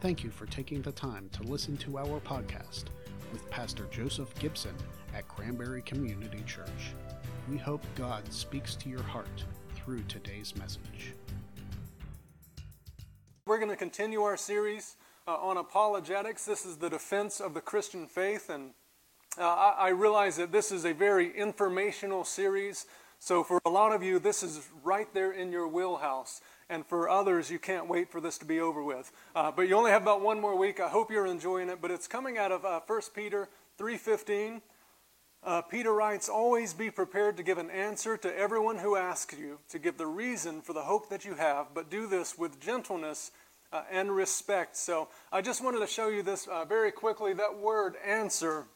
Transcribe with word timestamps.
Thank 0.00 0.22
you 0.22 0.30
for 0.30 0.46
taking 0.46 0.80
the 0.80 0.92
time 0.92 1.28
to 1.32 1.42
listen 1.42 1.76
to 1.78 1.98
our 1.98 2.20
podcast 2.20 2.84
with 3.32 3.50
Pastor 3.50 3.84
Joseph 3.90 4.32
Gibson 4.38 4.74
at 5.12 5.26
Cranberry 5.26 5.82
Community 5.82 6.40
Church. 6.46 6.94
We 7.50 7.56
hope 7.56 7.84
God 7.96 8.32
speaks 8.32 8.76
to 8.76 8.88
your 8.88 9.02
heart 9.02 9.44
through 9.74 10.04
today's 10.04 10.54
message. 10.54 11.14
We're 13.44 13.58
going 13.58 13.70
to 13.70 13.76
continue 13.76 14.22
our 14.22 14.36
series 14.36 14.94
uh, 15.26 15.34
on 15.34 15.56
apologetics. 15.56 16.44
This 16.44 16.64
is 16.64 16.76
the 16.76 16.88
defense 16.88 17.40
of 17.40 17.52
the 17.54 17.60
Christian 17.60 18.06
faith, 18.06 18.50
and 18.50 18.74
uh, 19.36 19.42
I, 19.42 19.74
I 19.78 19.88
realize 19.88 20.36
that 20.36 20.52
this 20.52 20.70
is 20.70 20.84
a 20.84 20.92
very 20.94 21.36
informational 21.36 22.22
series. 22.22 22.86
So, 23.18 23.42
for 23.42 23.60
a 23.64 23.70
lot 23.70 23.92
of 23.92 24.04
you, 24.04 24.20
this 24.20 24.44
is 24.44 24.68
right 24.84 25.12
there 25.12 25.32
in 25.32 25.50
your 25.50 25.66
wheelhouse. 25.66 26.40
And 26.70 26.84
for 26.86 27.08
others, 27.08 27.50
you 27.50 27.58
can't 27.58 27.88
wait 27.88 28.10
for 28.10 28.20
this 28.20 28.38
to 28.38 28.44
be 28.44 28.60
over 28.60 28.82
with. 28.82 29.10
Uh, 29.34 29.50
but 29.50 29.68
you 29.68 29.74
only 29.74 29.90
have 29.90 30.02
about 30.02 30.20
one 30.20 30.40
more 30.40 30.56
week. 30.56 30.80
I 30.80 30.88
hope 30.88 31.10
you're 31.10 31.26
enjoying 31.26 31.70
it. 31.70 31.80
But 31.80 31.90
it's 31.90 32.06
coming 32.06 32.36
out 32.36 32.52
of 32.52 32.64
uh, 32.64 32.80
1 32.86 33.00
Peter 33.14 33.48
3.15. 33.78 34.60
Uh, 35.42 35.62
Peter 35.62 35.92
writes, 35.92 36.28
Always 36.28 36.74
be 36.74 36.90
prepared 36.90 37.36
to 37.36 37.42
give 37.42 37.58
an 37.58 37.70
answer 37.70 38.16
to 38.18 38.36
everyone 38.36 38.78
who 38.78 38.96
asks 38.96 39.38
you, 39.38 39.58
to 39.70 39.78
give 39.78 39.96
the 39.96 40.06
reason 40.06 40.60
for 40.60 40.72
the 40.72 40.82
hope 40.82 41.08
that 41.08 41.24
you 41.24 41.34
have, 41.34 41.68
but 41.74 41.90
do 41.90 42.06
this 42.06 42.36
with 42.36 42.60
gentleness 42.60 43.30
uh, 43.72 43.82
and 43.90 44.10
respect. 44.14 44.76
So 44.76 45.08
I 45.32 45.40
just 45.40 45.62
wanted 45.62 45.80
to 45.80 45.86
show 45.86 46.08
you 46.08 46.22
this 46.22 46.46
uh, 46.46 46.64
very 46.64 46.90
quickly. 46.90 47.32
That 47.34 47.58
word 47.58 47.94
answer 48.04 48.66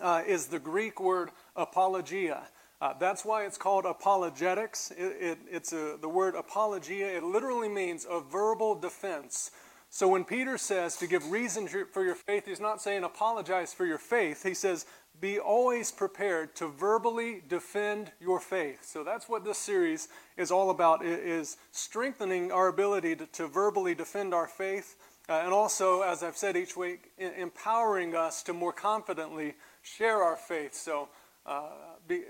uh, 0.00 0.22
is 0.26 0.46
the 0.46 0.58
Greek 0.58 1.00
word 1.00 1.30
apologia. 1.56 2.42
Uh, 2.82 2.92
that's 2.98 3.24
why 3.24 3.44
it's 3.44 3.56
called 3.56 3.84
apologetics. 3.84 4.90
It, 4.98 5.16
it, 5.20 5.38
it's 5.48 5.72
a, 5.72 5.96
the 6.00 6.08
word 6.08 6.34
apologia. 6.34 7.16
It 7.16 7.22
literally 7.22 7.68
means 7.68 8.04
a 8.10 8.18
verbal 8.18 8.74
defense. 8.74 9.52
So 9.88 10.08
when 10.08 10.24
Peter 10.24 10.58
says 10.58 10.96
to 10.96 11.06
give 11.06 11.30
reason 11.30 11.68
for 11.68 12.04
your 12.04 12.16
faith, 12.16 12.44
he's 12.44 12.58
not 12.58 12.82
saying 12.82 13.04
apologize 13.04 13.72
for 13.72 13.86
your 13.86 13.98
faith. 13.98 14.42
He 14.42 14.54
says 14.54 14.84
be 15.20 15.38
always 15.38 15.92
prepared 15.92 16.56
to 16.56 16.66
verbally 16.66 17.44
defend 17.48 18.10
your 18.20 18.40
faith. 18.40 18.84
So 18.84 19.04
that's 19.04 19.28
what 19.28 19.44
this 19.44 19.58
series 19.58 20.08
is 20.36 20.50
all 20.50 20.70
about, 20.70 21.04
is 21.04 21.58
strengthening 21.70 22.50
our 22.50 22.66
ability 22.66 23.14
to, 23.14 23.26
to 23.26 23.46
verbally 23.46 23.94
defend 23.94 24.34
our 24.34 24.48
faith. 24.48 24.96
Uh, 25.28 25.34
and 25.44 25.52
also, 25.52 26.02
as 26.02 26.24
I've 26.24 26.36
said 26.36 26.56
each 26.56 26.76
week, 26.76 27.12
empowering 27.16 28.16
us 28.16 28.42
to 28.42 28.52
more 28.52 28.72
confidently 28.72 29.54
share 29.82 30.20
our 30.20 30.34
faith. 30.34 30.74
So 30.74 31.10
uh, 31.46 31.68
be, 32.08 32.22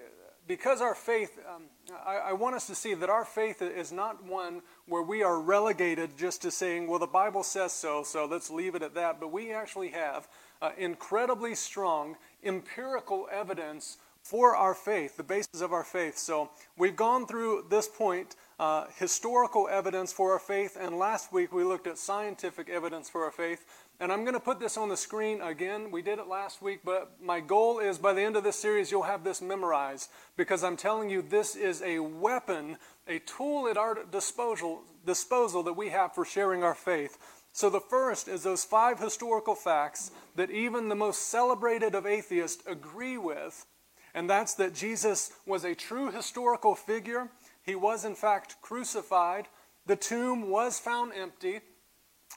because 0.46 0.80
our 0.80 0.94
faith, 0.94 1.38
um, 1.54 1.62
I, 2.04 2.16
I, 2.16 2.32
want 2.32 2.56
us 2.56 2.66
to 2.66 2.74
see 2.74 2.94
that 2.94 3.08
our 3.08 3.24
faith 3.24 3.62
is 3.62 3.92
not 3.92 4.24
one 4.24 4.62
where 4.86 5.02
we 5.02 5.22
are 5.22 5.40
relegated 5.40 6.16
just 6.16 6.42
to 6.42 6.50
saying, 6.50 6.88
well, 6.88 6.98
the 6.98 7.06
Bible 7.06 7.42
says 7.42 7.72
so, 7.72 8.02
so 8.02 8.26
let's 8.26 8.50
leave 8.50 8.74
it 8.74 8.82
at 8.82 8.94
that. 8.94 9.20
But 9.20 9.32
we 9.32 9.52
actually 9.52 9.90
have 9.90 10.28
uh, 10.60 10.70
incredibly 10.76 11.54
strong 11.54 12.16
empirical 12.42 13.28
evidence 13.30 13.98
for 14.22 14.54
our 14.54 14.74
faith, 14.74 15.16
the 15.16 15.22
basis 15.22 15.60
of 15.60 15.72
our 15.72 15.82
faith. 15.82 16.16
So 16.16 16.50
we've 16.78 16.94
gone 16.94 17.26
through 17.26 17.66
this 17.68 17.88
point, 17.88 18.36
uh, 18.58 18.86
historical 18.96 19.68
evidence 19.68 20.12
for 20.12 20.32
our 20.32 20.38
faith, 20.38 20.76
and 20.80 20.96
last 20.96 21.32
week 21.32 21.52
we 21.52 21.64
looked 21.64 21.88
at 21.88 21.98
scientific 21.98 22.68
evidence 22.68 23.10
for 23.10 23.24
our 23.24 23.32
faith. 23.32 23.64
And 24.00 24.10
I'm 24.10 24.22
going 24.22 24.34
to 24.34 24.40
put 24.40 24.58
this 24.58 24.76
on 24.76 24.88
the 24.88 24.96
screen 24.96 25.40
again. 25.40 25.90
We 25.90 26.02
did 26.02 26.18
it 26.18 26.26
last 26.26 26.60
week, 26.60 26.80
but 26.84 27.12
my 27.22 27.38
goal 27.38 27.78
is 27.78 27.98
by 27.98 28.12
the 28.12 28.22
end 28.22 28.36
of 28.36 28.42
this 28.42 28.58
series, 28.58 28.90
you'll 28.90 29.02
have 29.02 29.22
this 29.22 29.40
memorized 29.40 30.10
because 30.36 30.64
I'm 30.64 30.76
telling 30.76 31.08
you 31.08 31.22
this 31.22 31.54
is 31.54 31.82
a 31.82 32.00
weapon, 32.00 32.78
a 33.06 33.20
tool 33.20 33.68
at 33.68 33.76
our 33.76 34.04
disposal, 34.10 34.82
disposal 35.06 35.62
that 35.62 35.74
we 35.74 35.90
have 35.90 36.14
for 36.14 36.24
sharing 36.24 36.64
our 36.64 36.74
faith. 36.74 37.16
So 37.52 37.68
the 37.68 37.80
first 37.80 38.28
is 38.28 38.42
those 38.42 38.64
five 38.64 38.98
historical 38.98 39.54
facts 39.54 40.10
that 40.36 40.50
even 40.50 40.88
the 40.88 40.94
most 40.94 41.28
celebrated 41.28 41.94
of 41.94 42.06
atheists 42.06 42.66
agree 42.66 43.18
with, 43.18 43.66
and 44.14 44.28
that's 44.28 44.54
that 44.54 44.74
Jesus 44.74 45.32
was 45.46 45.64
a 45.64 45.74
true 45.74 46.10
historical 46.10 46.74
figure. 46.74 47.28
He 47.62 47.74
was, 47.74 48.04
in 48.04 48.14
fact, 48.14 48.56
crucified. 48.62 49.48
The 49.86 49.96
tomb 49.96 50.48
was 50.48 50.78
found 50.78 51.12
empty 51.14 51.60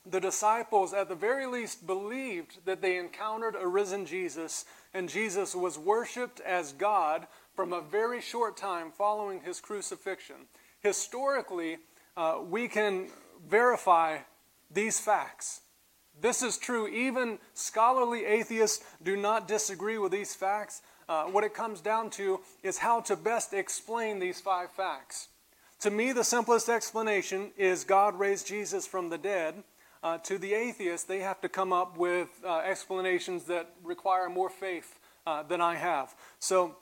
the 0.05 0.19
disciples, 0.19 0.93
at 0.93 1.09
the 1.09 1.15
very 1.15 1.47
least, 1.47 1.87
believed 1.87 2.65
that 2.65 2.81
they 2.81 2.97
encountered 2.97 3.55
a 3.59 3.67
risen 3.67 4.05
Jesus, 4.05 4.65
and 4.93 5.09
Jesus 5.09 5.55
was 5.55 5.77
worshiped 5.77 6.39
as 6.41 6.73
God 6.73 7.27
from 7.55 7.73
a 7.73 7.81
very 7.81 8.21
short 8.21 8.57
time 8.57 8.91
following 8.91 9.41
his 9.41 9.59
crucifixion. 9.59 10.47
Historically, 10.81 11.77
uh, 12.15 12.39
we 12.47 12.67
can 12.67 13.07
verify 13.47 14.17
these 14.71 14.99
facts. 14.99 15.61
This 16.21 16.41
is 16.41 16.57
true. 16.57 16.87
Even 16.87 17.39
scholarly 17.53 18.25
atheists 18.25 18.83
do 19.03 19.17
not 19.17 19.47
disagree 19.47 19.97
with 19.97 20.11
these 20.11 20.35
facts. 20.35 20.81
Uh, 21.09 21.25
what 21.25 21.43
it 21.43 21.53
comes 21.53 21.81
down 21.81 22.09
to 22.11 22.39
is 22.63 22.77
how 22.77 23.01
to 23.01 23.15
best 23.15 23.53
explain 23.53 24.19
these 24.19 24.41
five 24.41 24.71
facts. 24.71 25.29
To 25.81 25.91
me, 25.91 26.13
the 26.13 26.23
simplest 26.23 26.69
explanation 26.69 27.51
is 27.57 27.83
God 27.83 28.17
raised 28.17 28.47
Jesus 28.47 28.87
from 28.87 29.09
the 29.09 29.17
dead. 29.17 29.63
Uh, 30.05 30.19
to 30.19 30.37
the 30.37 30.53
atheist, 30.53 31.07
they 31.07 31.17
have 31.17 31.41
to 31.41 31.49
come 31.49 31.73
up 31.73 31.97
with 31.97 32.29
uh, 32.45 32.59
explanations 32.59 33.45
that 33.45 33.73
require 33.83 34.29
more 34.29 34.51
faith 34.51 34.99
uh, 35.25 35.41
than 35.41 35.59
I 35.59 35.77
have. 35.77 36.13
So 36.37 36.75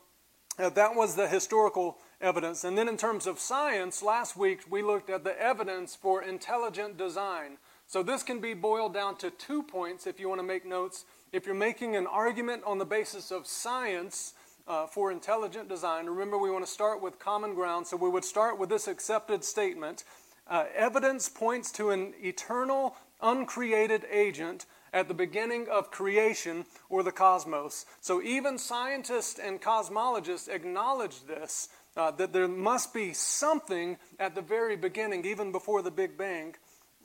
uh, 0.60 0.70
that 0.72 0.94
was 0.94 1.16
the 1.16 1.30
historical 1.30 2.00
evidence. 2.20 2.66
And 2.66 2.78
then, 2.78 2.90
in 2.90 2.98
terms 2.98 3.26
of 3.26 3.40
science, 3.40 4.04
last 4.04 4.36
week 4.36 4.70
we 4.70 4.82
looked 4.82 5.10
at 5.10 5.24
the 5.24 5.42
evidence 5.42 5.96
for 5.96 6.22
intelligent 6.22 6.98
design. 6.98 7.60
So 7.88 8.04
this 8.04 8.24
can 8.24 8.42
be 8.42 8.54
boiled 8.54 8.94
down 8.94 9.16
to 9.20 9.30
two 9.30 9.64
points 9.64 10.06
if 10.06 10.20
you 10.20 10.28
want 10.28 10.40
to 10.40 10.46
make 10.46 10.66
notes. 10.66 11.06
If 11.32 11.46
you're 11.46 11.56
making 11.56 11.96
an 11.96 12.08
argument 12.08 12.64
on 12.66 12.78
the 12.78 12.86
basis 12.86 13.32
of 13.32 13.48
science, 13.48 14.34
uh, 14.68 14.88
for 14.88 15.12
intelligent 15.14 15.70
design. 15.70 16.08
Remember, 16.08 16.38
we 16.38 16.50
want 16.50 16.66
to 16.66 16.72
start 16.72 17.02
with 17.02 17.20
common 17.20 17.54
ground, 17.54 17.86
so 17.88 17.98
we 17.98 18.10
would 18.10 18.24
start 18.24 18.58
with 18.58 18.70
this 18.70 18.88
accepted 18.88 19.44
statement. 19.44 20.06
Uh, 20.48 20.66
evidence 20.76 21.30
points 21.30 21.72
to 21.72 21.92
an 21.92 22.14
eternal 22.22 22.96
uncreated 23.24 24.06
agent 24.12 24.66
at 24.94 25.08
the 25.08 25.14
beginning 25.14 25.68
of 25.72 25.90
creation 25.90 26.66
or 26.90 27.02
the 27.02 27.12
cosmos. 27.12 27.86
So 28.02 28.22
even 28.22 28.58
scientists 28.58 29.40
and 29.40 29.60
cosmologists 29.60 30.48
acknowledge 30.48 31.26
this 31.26 31.70
uh, 31.96 32.12
that 32.12 32.34
there 32.34 32.48
must 32.48 32.94
be 32.94 33.14
something 33.14 33.98
at 34.20 34.36
the 34.36 34.42
very 34.42 34.76
beginning, 34.76 35.26
even 35.26 35.52
before 35.52 35.82
the 35.82 35.92
Big 35.92 36.18
Bang. 36.18 36.56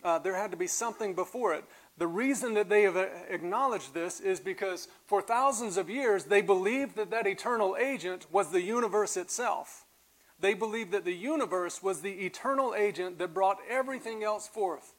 Uh, 0.03 0.19
there 0.19 0.35
had 0.35 0.51
to 0.51 0.57
be 0.57 0.67
something 0.67 1.15
before 1.15 1.55
it. 1.55 1.65
The 1.99 2.07
reason 2.07 2.55
that 2.55 2.69
they 2.69 2.83
have 2.83 2.97
acknowledged 2.97 3.93
this 3.93 4.21
is 4.21 4.39
because 4.39 4.87
for 5.07 5.21
thousands 5.21 5.77
of 5.77 5.91
years 5.91 6.25
they 6.25 6.41
believed 6.41 6.97
that 6.97 7.11
that 7.11 7.27
eternal 7.27 7.77
agent 7.77 8.27
was 8.31 8.53
the 8.53 8.63
universe 8.63 9.17
itself. 9.17 9.85
They 10.41 10.55
believed 10.55 10.93
that 10.93 11.05
the 11.05 11.17
universe 11.17 11.83
was 11.83 12.01
the 12.01 12.25
eternal 12.25 12.75
agent 12.77 13.19
that 13.19 13.35
brought 13.35 13.59
everything 13.69 14.23
else 14.23 14.47
forth. 14.47 14.95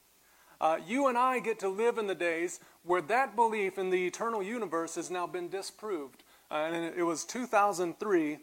Uh, 0.62 0.78
you 0.86 1.08
and 1.08 1.18
I 1.18 1.40
get 1.40 1.59
to 1.59 1.70
live 1.70 1.97
in 1.97 2.08
the 2.08 2.16
days 2.16 2.59
where 2.84 3.02
that 3.03 3.36
belief 3.36 3.78
in 3.78 3.90
the 3.90 4.06
eternal 4.06 4.44
universe 4.44 4.96
has 4.96 5.09
now 5.09 5.25
been 5.25 5.50
disproved. 5.50 6.24
Uh, 6.52 6.70
and 6.72 6.94
it 6.96 7.03
was 7.03 7.24
2003 7.25 8.40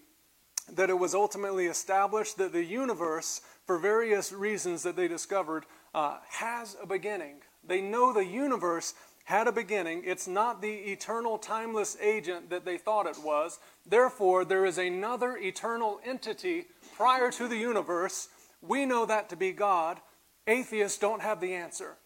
that 0.72 0.91
it 0.91 0.99
was 0.99 1.15
ultimately 1.15 1.66
established 1.66 2.38
that 2.38 2.53
the 2.53 2.65
universe, 2.65 3.41
for 3.66 3.78
various 3.78 4.32
reasons 4.32 4.82
that 4.82 4.97
they 4.97 5.09
discovered, 5.09 5.65
uh, 5.94 6.19
has 6.28 6.77
a 6.82 6.87
beginning. 6.87 7.37
They 7.65 7.81
know 7.81 8.12
the 8.12 8.25
universe 8.25 8.94
had 9.25 9.48
a 9.48 9.53
beginning. 9.53 10.03
It's 10.04 10.28
not 10.28 10.62
the 10.62 10.72
eternal, 10.72 11.37
timeless 11.37 11.97
agent 12.00 12.48
that 12.50 12.65
they 12.65 12.78
thought 12.78 13.06
it 13.06 13.19
was. 13.22 13.59
Therefore, 13.84 14.44
there 14.44 14.65
is 14.65 14.78
another 14.78 15.37
eternal 15.37 16.00
entity 16.04 16.66
prior 16.97 17.31
to 17.33 17.48
the 17.48 17.56
universe. 17.56 18.28
We 18.62 18.87
know 18.87 19.04
that 19.06 19.28
to 19.31 19.37
be 19.37 19.53
God. 19.53 20.00
Atheists 20.47 20.98
don't 20.98 21.22
have 21.22 21.41
the 21.41 21.54
answer. 21.54 21.97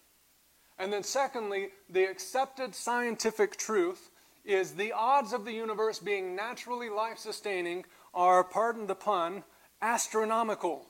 And 0.81 0.91
then, 0.91 1.03
secondly, 1.03 1.69
the 1.91 2.05
accepted 2.05 2.73
scientific 2.73 3.55
truth 3.55 4.09
is 4.43 4.71
the 4.71 4.91
odds 4.93 5.31
of 5.31 5.45
the 5.45 5.51
universe 5.51 5.99
being 5.99 6.35
naturally 6.35 6.89
life 6.89 7.19
sustaining 7.19 7.85
are, 8.15 8.43
pardon 8.43 8.87
the 8.87 8.95
pun, 8.95 9.43
astronomical. 9.83 10.87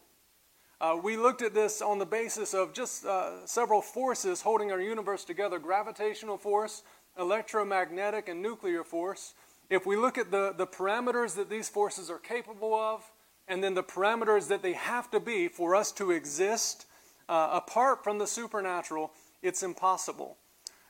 Uh, 0.79 0.97
we 1.03 1.17
looked 1.17 1.41
at 1.41 1.53
this 1.53 1.81
on 1.81 1.99
the 1.99 2.05
basis 2.05 2.53
of 2.53 2.71
just 2.71 3.05
uh, 3.05 3.45
several 3.45 3.81
forces 3.81 4.41
holding 4.41 4.71
our 4.71 4.79
universe 4.79 5.25
together 5.25 5.59
gravitational 5.59 6.37
force, 6.37 6.83
electromagnetic, 7.19 8.29
and 8.29 8.41
nuclear 8.41 8.85
force. 8.85 9.33
If 9.69 9.85
we 9.85 9.97
look 9.97 10.17
at 10.17 10.31
the, 10.31 10.53
the 10.57 10.67
parameters 10.67 11.35
that 11.35 11.49
these 11.49 11.67
forces 11.67 12.09
are 12.09 12.17
capable 12.17 12.73
of, 12.73 13.03
and 13.45 13.61
then 13.61 13.73
the 13.73 13.83
parameters 13.83 14.47
that 14.47 14.61
they 14.61 14.71
have 14.71 15.11
to 15.11 15.19
be 15.19 15.49
for 15.49 15.75
us 15.75 15.91
to 15.94 16.11
exist 16.11 16.85
uh, 17.27 17.49
apart 17.51 18.05
from 18.05 18.19
the 18.19 18.27
supernatural, 18.27 19.11
it's 19.41 19.63
impossible. 19.63 20.38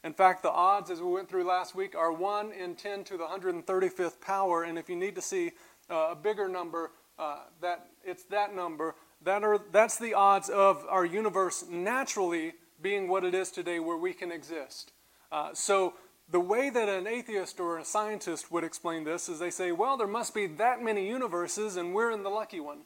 In 0.04 0.14
fact, 0.14 0.42
the 0.42 0.52
odds, 0.52 0.90
as 0.90 1.00
we 1.00 1.12
went 1.12 1.30
through 1.30 1.44
last 1.44 1.76
week, 1.76 1.96
are 1.96 2.12
1 2.12 2.54
in 2.54 2.76
10 2.76 3.04
to 3.06 3.18
the 3.18 3.26
135th 3.26 4.20
power. 4.20 4.64
And 4.64 4.78
if 4.78 4.90
you 4.90 4.96
need 4.96 5.16
to 5.16 5.22
see 5.22 5.52
uh, 5.90 6.10
a 6.12 6.16
bigger 6.16 6.48
number, 6.50 6.92
uh, 7.20 7.42
that 7.62 7.88
it's 8.04 8.24
that 8.26 8.56
number. 8.56 8.96
That 9.24 9.44
are, 9.44 9.60
that's 9.72 10.00
the 10.00 10.16
odds 10.16 10.50
of 10.50 10.84
our 10.90 11.06
universe 11.06 11.66
naturally 11.70 12.54
being 12.82 13.08
what 13.08 13.24
it 13.24 13.36
is 13.36 13.52
today 13.52 13.80
where 13.80 13.98
we 13.98 14.14
can 14.14 14.32
exist. 14.32 14.92
Uh, 15.32 15.52
so, 15.54 15.94
the 16.32 16.40
way 16.40 16.70
that 16.70 16.88
an 16.88 17.08
atheist 17.08 17.60
or 17.60 17.78
a 17.78 17.84
scientist 17.84 18.52
would 18.52 18.64
explain 18.64 19.04
this 19.04 19.28
is 19.28 19.38
they 19.38 19.52
say, 19.52 19.74
well, 19.74 19.98
there 19.98 20.08
must 20.08 20.34
be 20.34 20.48
that 20.48 20.82
many 20.82 21.08
universes 21.08 21.76
and 21.76 21.94
we're 21.94 22.10
in 22.10 22.24
the 22.24 22.30
lucky 22.30 22.62
one. 22.62 22.80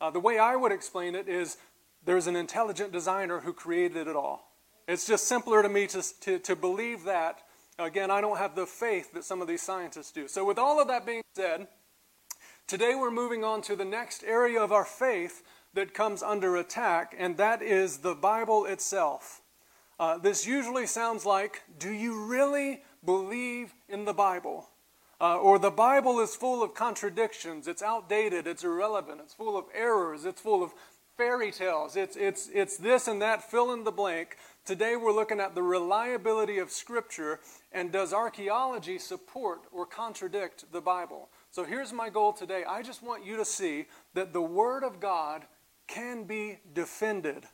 Uh, 0.00 0.10
the 0.10 0.20
way 0.20 0.38
I 0.38 0.54
would 0.54 0.70
explain 0.70 1.16
it 1.16 1.28
is 1.28 1.56
there's 2.04 2.28
an 2.28 2.36
intelligent 2.36 2.92
designer 2.92 3.40
who 3.40 3.52
created 3.52 4.06
it 4.06 4.14
all. 4.14 4.52
It's 4.88 5.06
just 5.06 5.26
simpler 5.26 5.62
to 5.62 5.68
me 5.68 5.88
to, 5.88 6.02
to, 6.20 6.38
to 6.38 6.56
believe 6.56 7.04
that. 7.04 7.42
Again, 7.78 8.10
I 8.10 8.20
don't 8.20 8.38
have 8.38 8.54
the 8.54 8.66
faith 8.66 9.12
that 9.14 9.24
some 9.24 9.42
of 9.42 9.48
these 9.48 9.62
scientists 9.62 10.12
do. 10.12 10.28
So, 10.28 10.44
with 10.44 10.58
all 10.58 10.80
of 10.80 10.88
that 10.88 11.04
being 11.04 11.22
said, 11.34 11.66
today 12.66 12.94
we're 12.94 13.10
moving 13.10 13.42
on 13.42 13.62
to 13.62 13.74
the 13.74 13.84
next 13.84 14.22
area 14.24 14.62
of 14.62 14.70
our 14.70 14.84
faith 14.84 15.42
that 15.74 15.92
comes 15.92 16.22
under 16.22 16.56
attack, 16.56 17.14
and 17.18 17.36
that 17.36 17.62
is 17.62 17.98
the 17.98 18.14
Bible 18.14 18.64
itself. 18.64 19.42
Uh, 19.98 20.18
this 20.18 20.46
usually 20.46 20.86
sounds 20.86 21.26
like, 21.26 21.62
Do 21.78 21.90
you 21.90 22.24
really 22.24 22.82
believe 23.04 23.74
in 23.88 24.04
the 24.04 24.14
Bible? 24.14 24.68
Uh, 25.20 25.38
or 25.38 25.58
the 25.58 25.70
Bible 25.70 26.20
is 26.20 26.36
full 26.36 26.62
of 26.62 26.74
contradictions, 26.74 27.66
it's 27.66 27.82
outdated, 27.82 28.46
it's 28.46 28.62
irrelevant, 28.62 29.20
it's 29.24 29.34
full 29.34 29.56
of 29.56 29.64
errors, 29.74 30.26
it's 30.26 30.40
full 30.40 30.62
of 30.62 30.72
fairy 31.16 31.50
tales, 31.50 31.96
it's, 31.96 32.16
it's, 32.16 32.50
it's 32.52 32.76
this 32.76 33.08
and 33.08 33.20
that, 33.22 33.42
fill 33.42 33.72
in 33.72 33.84
the 33.84 33.90
blank. 33.90 34.36
Today 34.66 34.96
we're 34.96 35.12
looking 35.12 35.38
at 35.38 35.54
the 35.54 35.62
reliability 35.62 36.58
of 36.58 36.72
Scripture 36.72 37.38
and 37.70 37.92
does 37.92 38.12
archaeology 38.12 38.98
support 38.98 39.60
or 39.70 39.86
contradict 39.86 40.64
the 40.72 40.80
Bible? 40.80 41.28
So 41.52 41.62
here's 41.62 41.92
my 41.92 42.10
goal 42.10 42.32
today. 42.32 42.64
I 42.68 42.82
just 42.82 43.00
want 43.00 43.24
you 43.24 43.36
to 43.36 43.44
see 43.44 43.86
that 44.14 44.32
the 44.32 44.42
Word 44.42 44.82
of 44.82 44.98
God 44.98 45.44
can 45.86 46.24
be 46.24 46.58
defended. 46.74 47.44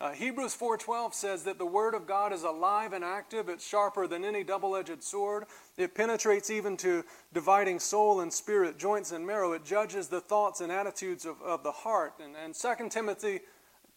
Uh, 0.00 0.12
Hebrews 0.12 0.54
4:12 0.54 1.12
says 1.12 1.42
that 1.42 1.58
the 1.58 1.66
word 1.66 1.92
of 1.92 2.06
God 2.06 2.32
is 2.32 2.44
alive 2.44 2.92
and 2.92 3.04
active. 3.04 3.48
It's 3.48 3.66
sharper 3.66 4.06
than 4.06 4.24
any 4.24 4.44
double-edged 4.44 5.02
sword. 5.02 5.46
It 5.76 5.92
penetrates 5.92 6.50
even 6.50 6.76
to 6.78 7.04
dividing 7.32 7.80
soul 7.80 8.20
and 8.20 8.32
spirit, 8.32 8.78
joints 8.78 9.10
and 9.10 9.26
marrow. 9.26 9.54
It 9.54 9.64
judges 9.64 10.06
the 10.06 10.20
thoughts 10.20 10.60
and 10.60 10.70
attitudes 10.70 11.26
of, 11.26 11.42
of 11.42 11.64
the 11.64 11.72
heart. 11.72 12.14
And, 12.22 12.36
and 12.36 12.54
2 12.54 12.88
Timothy, 12.90 13.40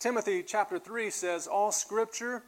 Timothy 0.02 0.42
chapter 0.42 0.80
3 0.80 1.12
says, 1.12 1.46
All 1.46 1.72
scripture 1.72 2.42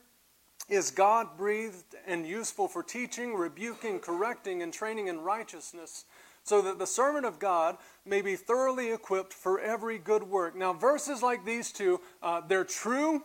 is 0.70 0.90
God 0.90 1.38
breathed 1.38 1.94
and 2.08 2.26
useful 2.26 2.68
for 2.68 2.82
teaching, 2.82 3.36
rebuking, 3.36 4.00
correcting, 4.00 4.64
and 4.64 4.74
training 4.74 5.08
in 5.08 5.22
righteousness, 5.22 6.06
so 6.44 6.64
that 6.64 6.80
the 6.80 6.88
servant 6.88 7.28
of 7.28 7.38
God 7.38 7.78
may 8.08 8.24
be 8.24 8.36
thoroughly 8.36 8.92
equipped 8.92 9.34
for 9.34 9.60
every 9.60 10.00
good 10.00 10.24
work. 10.24 10.56
Now, 10.56 10.74
verses 10.74 11.22
like 11.22 11.46
these 11.46 11.72
two, 11.72 12.02
uh, 12.24 12.42
they're 12.42 12.64
true 12.64 13.24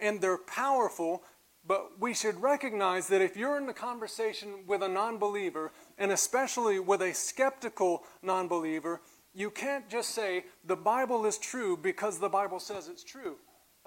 and 0.00 0.20
they're 0.20 0.36
powerful, 0.36 1.22
but 1.64 2.00
we 2.00 2.12
should 2.12 2.42
recognize 2.42 3.06
that 3.06 3.22
if 3.22 3.36
you're 3.36 3.56
in 3.56 3.68
a 3.68 3.72
conversation 3.72 4.64
with 4.66 4.82
a 4.82 4.88
non 4.88 5.16
believer, 5.16 5.70
and 5.96 6.10
especially 6.10 6.80
with 6.80 7.02
a 7.02 7.14
skeptical 7.14 8.02
non 8.20 8.48
believer, 8.48 9.00
you 9.32 9.48
can't 9.48 9.88
just 9.88 10.10
say 10.10 10.46
the 10.64 10.74
Bible 10.74 11.24
is 11.24 11.38
true 11.38 11.76
because 11.76 12.18
the 12.18 12.28
Bible 12.28 12.58
says 12.58 12.88
it's 12.88 13.04
true. 13.04 13.36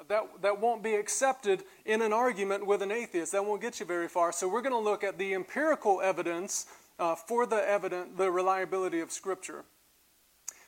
That, 0.07 0.41
that 0.41 0.59
won't 0.59 0.83
be 0.83 0.95
accepted 0.95 1.63
in 1.85 2.01
an 2.01 2.13
argument 2.13 2.65
with 2.65 2.81
an 2.81 2.91
atheist. 2.91 3.31
That 3.31 3.45
won't 3.45 3.61
get 3.61 3.79
you 3.79 3.85
very 3.85 4.07
far. 4.07 4.31
So 4.31 4.47
we're 4.47 4.61
going 4.61 4.73
to 4.73 4.79
look 4.79 5.03
at 5.03 5.17
the 5.17 5.33
empirical 5.33 6.01
evidence 6.01 6.65
uh, 6.99 7.15
for 7.15 7.45
the 7.45 7.67
evident, 7.67 8.17
the 8.17 8.31
reliability 8.31 8.99
of 8.99 9.11
Scripture. 9.11 9.65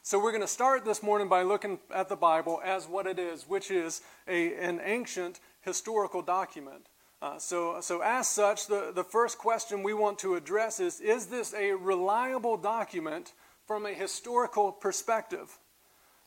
So 0.04 0.20
we're 0.20 0.32
going 0.32 0.42
to 0.42 0.48
start 0.48 0.86
this 0.86 1.02
morning 1.02 1.28
by 1.28 1.42
looking 1.42 1.80
at 1.94 2.10
the 2.10 2.16
Bible 2.16 2.62
as 2.64 2.88
what 2.88 3.08
it 3.08 3.18
is, 3.18 3.48
which 3.48 3.72
is 3.72 4.02
a, 4.28 4.54
an 4.56 4.80
ancient 4.84 5.40
historical 5.62 6.22
document. 6.22 6.88
Uh, 7.22 7.40
so, 7.40 7.82
so, 7.82 8.02
as 8.02 8.28
such, 8.28 8.68
the, 8.68 8.92
the 8.94 9.04
first 9.04 9.40
question 9.40 9.82
we 9.82 9.96
want 9.96 10.20
to 10.20 10.36
address 10.36 10.80
is 10.80 11.00
Is 11.00 11.26
this 11.26 11.56
a 11.56 11.72
reliable 11.72 12.56
document 12.56 13.34
from 13.66 13.88
a 13.88 13.94
historical 13.94 14.72
perspective? 14.72 15.58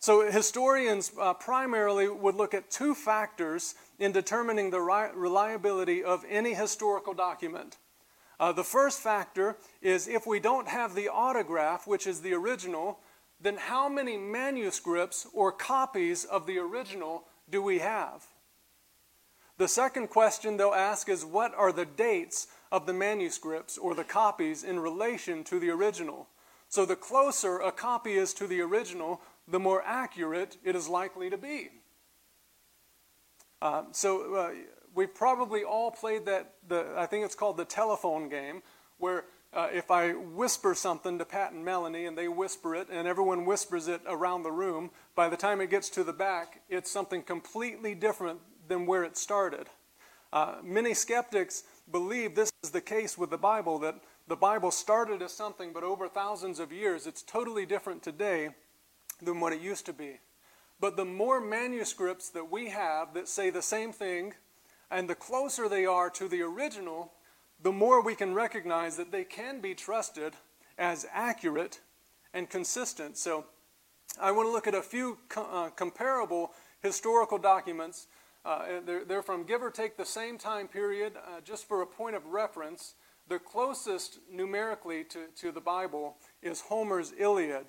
So, 0.00 0.30
historians 0.30 1.10
uh, 1.20 1.34
primarily 1.34 2.08
would 2.08 2.36
look 2.36 2.54
at 2.54 2.70
two 2.70 2.94
factors 2.94 3.74
in 3.98 4.12
determining 4.12 4.70
the 4.70 4.80
ri- 4.80 5.10
reliability 5.14 6.04
of 6.04 6.24
any 6.28 6.54
historical 6.54 7.14
document. 7.14 7.78
Uh, 8.38 8.52
the 8.52 8.62
first 8.62 9.00
factor 9.00 9.56
is 9.82 10.06
if 10.06 10.24
we 10.24 10.38
don't 10.38 10.68
have 10.68 10.94
the 10.94 11.08
autograph, 11.08 11.86
which 11.86 12.06
is 12.06 12.20
the 12.20 12.32
original, 12.32 13.00
then 13.40 13.56
how 13.56 13.88
many 13.88 14.16
manuscripts 14.16 15.26
or 15.32 15.50
copies 15.50 16.24
of 16.24 16.46
the 16.46 16.58
original 16.58 17.24
do 17.50 17.60
we 17.60 17.80
have? 17.80 18.24
The 19.56 19.66
second 19.66 20.08
question 20.08 20.56
they'll 20.56 20.70
ask 20.70 21.08
is 21.08 21.24
what 21.24 21.52
are 21.54 21.72
the 21.72 21.84
dates 21.84 22.46
of 22.70 22.86
the 22.86 22.92
manuscripts 22.92 23.76
or 23.76 23.94
the 23.96 24.04
copies 24.04 24.62
in 24.62 24.78
relation 24.78 25.42
to 25.44 25.58
the 25.58 25.70
original? 25.70 26.28
So 26.68 26.84
the 26.84 26.96
closer 26.96 27.58
a 27.58 27.72
copy 27.72 28.14
is 28.14 28.34
to 28.34 28.46
the 28.46 28.60
original, 28.60 29.20
the 29.50 29.58
more 29.58 29.82
accurate 29.84 30.56
it 30.64 30.76
is 30.76 30.88
likely 30.88 31.30
to 31.30 31.38
be. 31.38 31.70
Uh, 33.60 33.84
so 33.92 34.34
uh, 34.34 34.50
we've 34.94 35.14
probably 35.14 35.64
all 35.64 35.90
played 35.90 36.26
that, 36.26 36.54
the, 36.68 36.94
I 36.96 37.06
think 37.06 37.24
it's 37.24 37.34
called 37.34 37.56
the 37.56 37.64
telephone 37.64 38.28
game, 38.28 38.62
where 38.98 39.24
uh, 39.52 39.68
if 39.72 39.90
I 39.90 40.12
whisper 40.12 40.74
something 40.74 41.18
to 41.18 41.24
Pat 41.24 41.52
and 41.52 41.64
Melanie 41.64 42.06
and 42.06 42.16
they 42.16 42.28
whisper 42.28 42.74
it 42.74 42.88
and 42.90 43.08
everyone 43.08 43.46
whispers 43.46 43.88
it 43.88 44.02
around 44.06 44.42
the 44.42 44.52
room, 44.52 44.90
by 45.14 45.28
the 45.28 45.36
time 45.36 45.60
it 45.60 45.70
gets 45.70 45.88
to 45.90 46.04
the 46.04 46.12
back, 46.12 46.60
it's 46.68 46.90
something 46.90 47.22
completely 47.22 47.94
different 47.94 48.40
than 48.68 48.86
where 48.86 49.04
it 49.04 49.16
started. 49.16 49.66
Uh, 50.32 50.56
many 50.62 50.92
skeptics 50.92 51.64
believe 51.90 52.34
this 52.34 52.52
is 52.62 52.70
the 52.70 52.80
case 52.80 53.16
with 53.16 53.30
the 53.30 53.38
Bible, 53.38 53.78
that 53.78 53.94
the 54.28 54.36
Bible 54.36 54.70
started 54.70 55.22
as 55.22 55.32
something, 55.32 55.72
but 55.72 55.82
over 55.82 56.06
thousands 56.06 56.60
of 56.60 56.70
years, 56.70 57.06
it's 57.06 57.22
totally 57.22 57.64
different 57.64 58.02
today 58.02 58.50
than 59.22 59.40
what 59.40 59.52
it 59.52 59.60
used 59.60 59.86
to 59.86 59.92
be. 59.92 60.20
But 60.80 60.96
the 60.96 61.04
more 61.04 61.40
manuscripts 61.40 62.30
that 62.30 62.50
we 62.50 62.68
have 62.70 63.14
that 63.14 63.28
say 63.28 63.50
the 63.50 63.62
same 63.62 63.92
thing, 63.92 64.34
and 64.90 65.08
the 65.08 65.14
closer 65.14 65.68
they 65.68 65.86
are 65.86 66.08
to 66.10 66.28
the 66.28 66.42
original, 66.42 67.12
the 67.60 67.72
more 67.72 68.02
we 68.02 68.14
can 68.14 68.34
recognize 68.34 68.96
that 68.96 69.10
they 69.10 69.24
can 69.24 69.60
be 69.60 69.74
trusted 69.74 70.34
as 70.78 71.06
accurate 71.12 71.80
and 72.32 72.48
consistent. 72.48 73.16
So, 73.16 73.46
I 74.20 74.32
want 74.32 74.48
to 74.48 74.52
look 74.52 74.66
at 74.66 74.74
a 74.74 74.82
few 74.82 75.18
co- 75.28 75.48
uh, 75.50 75.70
comparable 75.70 76.52
historical 76.80 77.38
documents. 77.38 78.06
Uh, 78.44 78.80
they're, 78.84 79.04
they're, 79.04 79.22
from 79.22 79.44
give 79.44 79.62
or 79.62 79.70
take 79.70 79.96
the 79.96 80.04
same 80.04 80.38
time 80.38 80.68
period, 80.68 81.12
uh, 81.16 81.40
just 81.42 81.68
for 81.68 81.82
a 81.82 81.86
point 81.86 82.16
of 82.16 82.26
reference. 82.26 82.94
The 83.28 83.38
closest 83.38 84.20
numerically 84.32 85.04
to, 85.04 85.26
to 85.36 85.52
the 85.52 85.60
Bible 85.60 86.16
is 86.42 86.62
Homer's 86.62 87.12
Iliad. 87.18 87.66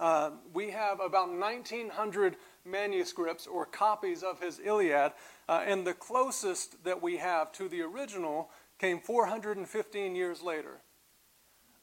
Uh, 0.00 0.30
we 0.52 0.70
have 0.70 1.00
about 1.00 1.28
1,900 1.30 2.36
manuscripts 2.64 3.46
or 3.46 3.64
copies 3.64 4.22
of 4.22 4.40
his 4.40 4.58
Iliad, 4.58 5.12
uh, 5.48 5.62
and 5.66 5.86
the 5.86 5.94
closest 5.94 6.82
that 6.84 7.02
we 7.02 7.18
have 7.18 7.52
to 7.52 7.68
the 7.68 7.82
original 7.82 8.50
came 8.78 8.98
415 8.98 10.16
years 10.16 10.42
later. 10.42 10.80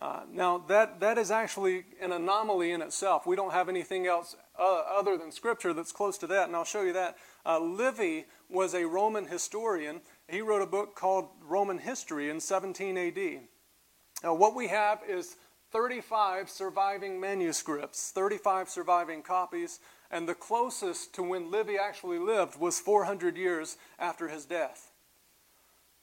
Uh, 0.02 0.22
now, 0.32 0.58
that, 0.58 1.00
that 1.00 1.20
is 1.20 1.30
actually 1.30 1.86
an 2.02 2.12
anomaly 2.12 2.72
in 2.72 2.82
itself. 2.82 3.28
We 3.28 3.36
don't 3.36 3.54
have 3.54 3.70
anything 3.70 4.08
else 4.08 4.36
uh, 4.58 4.82
other 4.98 5.16
than 5.16 5.32
Scripture 5.32 5.74
that's 5.74 5.92
close 5.92 6.18
to 6.18 6.28
that, 6.28 6.48
and 6.48 6.56
I'll 6.56 6.66
show 6.66 6.82
you 6.82 6.94
that. 6.94 7.18
Uh, 7.46 7.60
Livy 7.60 8.26
was 8.50 8.74
a 8.74 8.84
Roman 8.86 9.26
historian. 9.26 10.02
He 10.28 10.42
wrote 10.42 10.64
a 10.64 10.68
book 10.68 10.96
called 10.96 11.30
Roman 11.48 11.78
History 11.78 12.32
in 12.32 12.40
17 12.40 12.98
AD. 12.98 13.42
Now, 14.24 14.34
what 14.34 14.56
we 14.56 14.68
have 14.70 15.02
is 15.08 15.36
35 15.72 16.50
surviving 16.50 17.20
manuscripts, 17.20 18.12
35 18.12 18.70
surviving 18.70 19.22
copies, 19.22 19.80
and 20.10 20.28
the 20.28 20.36
closest 20.36 21.14
to 21.16 21.24
when 21.24 21.50
Livy 21.50 21.78
actually 21.78 22.20
lived 22.20 22.60
was 22.60 22.80
400 22.80 23.38
years 23.38 23.78
after 23.98 24.28
his 24.28 24.46
death. 24.46 24.92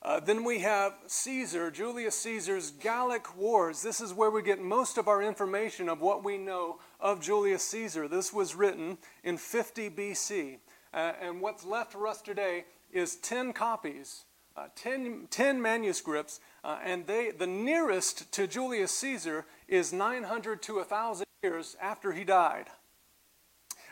Uh, 0.01 0.21
then 0.21 0.45
we 0.45 0.61
have 0.61 0.95
Caesar, 1.07 1.71
Julius 1.71 2.19
Caesar's 2.21 2.71
Gallic 2.71 3.37
Wars. 3.37 3.83
This 3.83 4.01
is 4.01 4.15
where 4.15 4.31
we 4.31 4.43
get 4.43 4.61
most 4.61 4.97
of 4.97 5.09
our 5.09 5.21
information 5.21 5.89
of 5.89 6.01
what 6.01 6.23
we 6.23 6.39
know 6.39 6.79
of 7.01 7.21
Julius 7.21 7.65
Caesar. 7.65 8.07
This 8.07 8.33
was 8.33 8.55
written 8.55 8.97
in 9.25 9.37
50 9.37 9.91
BC. 9.91 10.59
Uh, 10.95 11.13
and 11.21 11.41
what's 11.41 11.65
left 11.65 11.93
for 11.93 12.07
us 12.07 12.23
today 12.23 12.65
is 12.93 13.17
10 13.17 13.53
copies, 13.53 14.25
uh, 14.59 14.67
10, 14.75 15.29
10 15.31 15.63
manuscripts, 15.63 16.41
uh, 16.65 16.79
and 16.85 17.07
they, 17.07 17.31
the 17.31 17.47
nearest 17.47 18.33
to 18.33 18.49
Julius 18.49 18.91
Caesar 18.99 19.45
is 19.69 19.93
900 19.93 20.63
to 20.63 20.77
1,000 20.77 21.27
years 21.45 21.77
after 21.81 22.13
he 22.13 22.25
died. 22.25 22.67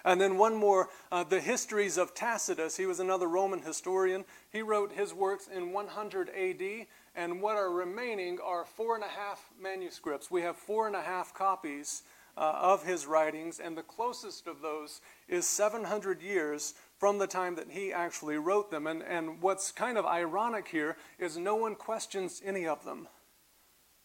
And 0.05 0.21
then 0.21 0.37
one 0.37 0.57
more, 0.57 0.89
uh, 1.13 1.23
the 1.23 1.41
histories 1.41 1.97
of 1.97 2.15
Tacitus. 2.15 2.77
He 2.77 2.87
was 2.87 2.99
another 2.99 3.29
Roman 3.29 3.63
historian. 3.63 4.25
He 4.51 4.63
wrote 4.63 4.93
his 4.93 5.15
works 5.15 5.49
in 5.55 5.73
100 5.73 6.31
AD, 6.31 6.87
and 7.15 7.41
what 7.41 7.57
are 7.57 7.71
remaining 7.71 8.39
are 8.45 8.65
four 8.65 8.97
and 8.97 9.05
a 9.05 9.09
half 9.09 9.45
manuscripts. 9.61 10.33
We 10.33 10.43
have 10.43 10.57
four 10.57 10.89
and 10.89 10.97
a 10.97 11.03
half 11.03 11.33
copies 11.33 12.03
uh, 12.37 12.59
of 12.61 12.85
his 12.85 13.07
writings, 13.07 13.61
and 13.61 13.77
the 13.77 13.83
closest 13.83 14.47
of 14.47 14.63
those 14.63 15.01
is 15.29 15.47
700 15.47 16.21
years 16.21 16.75
from 16.99 17.19
the 17.19 17.27
time 17.27 17.57
that 17.57 17.71
he 17.71 17.93
actually 17.93 18.39
wrote 18.39 18.71
them. 18.71 18.87
And, 18.87 19.03
and 19.03 19.41
what's 19.43 19.71
kind 19.73 19.99
of 19.99 20.07
ironic 20.07 20.69
here 20.69 20.97
is 21.19 21.37
no 21.37 21.55
one 21.55 21.75
questions 21.75 22.43
any 22.45 22.67
of 22.67 22.85
them 22.85 23.09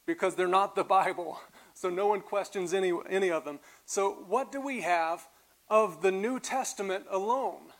because 0.05 0.35
they're 0.35 0.47
not 0.47 0.75
the 0.75 0.83
Bible. 0.99 1.39
So 1.73 1.89
no 1.89 2.07
one 2.07 2.21
questions 2.21 2.73
any, 2.73 2.93
any 3.09 3.31
of 3.31 3.45
them. 3.45 3.59
So, 3.85 4.11
what 4.27 4.51
do 4.51 4.61
we 4.61 4.81
have 4.81 5.27
of 5.69 6.01
the 6.01 6.11
New 6.11 6.39
Testament 6.39 7.05
alone? 7.09 7.71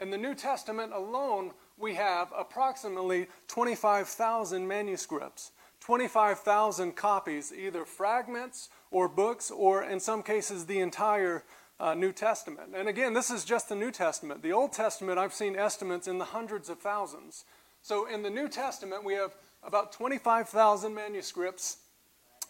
In 0.00 0.10
the 0.10 0.18
New 0.18 0.34
Testament 0.34 0.92
alone, 0.92 1.52
we 1.76 1.94
have 1.94 2.32
approximately 2.36 3.28
25,000 3.48 4.66
manuscripts, 4.66 5.52
25,000 5.80 6.94
copies, 6.94 7.52
either 7.52 7.84
fragments 7.84 8.68
or 8.90 9.08
books, 9.08 9.50
or 9.50 9.82
in 9.82 9.98
some 9.98 10.22
cases, 10.22 10.66
the 10.66 10.80
entire 10.80 11.44
uh, 11.80 11.94
New 11.94 12.12
Testament. 12.12 12.74
And 12.74 12.88
again, 12.88 13.14
this 13.14 13.30
is 13.30 13.44
just 13.44 13.68
the 13.68 13.74
New 13.74 13.90
Testament. 13.90 14.42
The 14.42 14.52
Old 14.52 14.72
Testament, 14.72 15.18
I've 15.18 15.34
seen 15.34 15.56
estimates 15.56 16.08
in 16.08 16.18
the 16.18 16.26
hundreds 16.26 16.68
of 16.68 16.78
thousands. 16.80 17.44
So 17.82 18.08
in 18.08 18.22
the 18.22 18.30
New 18.30 18.48
Testament, 18.48 19.04
we 19.04 19.14
have 19.14 19.32
about 19.62 19.92
25,000 19.92 20.94
manuscripts, 20.94 21.78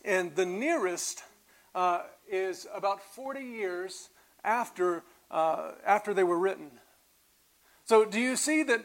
and 0.05 0.35
the 0.37 0.47
nearest 0.47 1.23
uh, 1.75 2.03
is 2.31 2.67
about 2.75 3.03
40 3.03 3.41
years 3.41 4.09
after, 4.45 5.03
uh, 5.31 5.73
after 5.85 6.15
they 6.15 6.25
were 6.25 6.39
written. 6.39 6.71
So, 7.85 8.05
do 8.05 8.21
you 8.21 8.37
see 8.37 8.63
that 8.65 8.85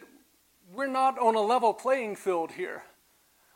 we're 0.74 0.88
not 0.88 1.20
on 1.20 1.36
a 1.36 1.42
level 1.42 1.74
playing 1.74 2.16
field 2.16 2.52
here? 2.54 2.84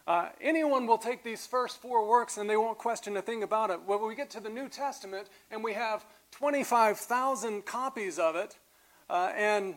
Uh, 0.08 0.30
anyone 0.40 0.88
will 0.88 0.98
take 0.98 1.22
these 1.22 1.46
first 1.46 1.82
four 1.82 2.08
works 2.08 2.38
and 2.38 2.50
they 2.50 2.56
won't 2.56 2.78
question 2.78 3.18
a 3.18 3.22
thing 3.22 3.44
about 3.44 3.70
it. 3.70 3.82
When 3.86 4.08
we 4.08 4.16
get 4.16 4.30
to 4.32 4.40
the 4.40 4.50
New 4.50 4.70
Testament 4.70 5.28
and 5.52 5.62
we 5.62 5.74
have 5.74 6.06
25,000 6.32 7.66
copies 7.66 8.18
of 8.18 8.38
it, 8.38 8.58
uh, 9.10 9.32
and 9.36 9.76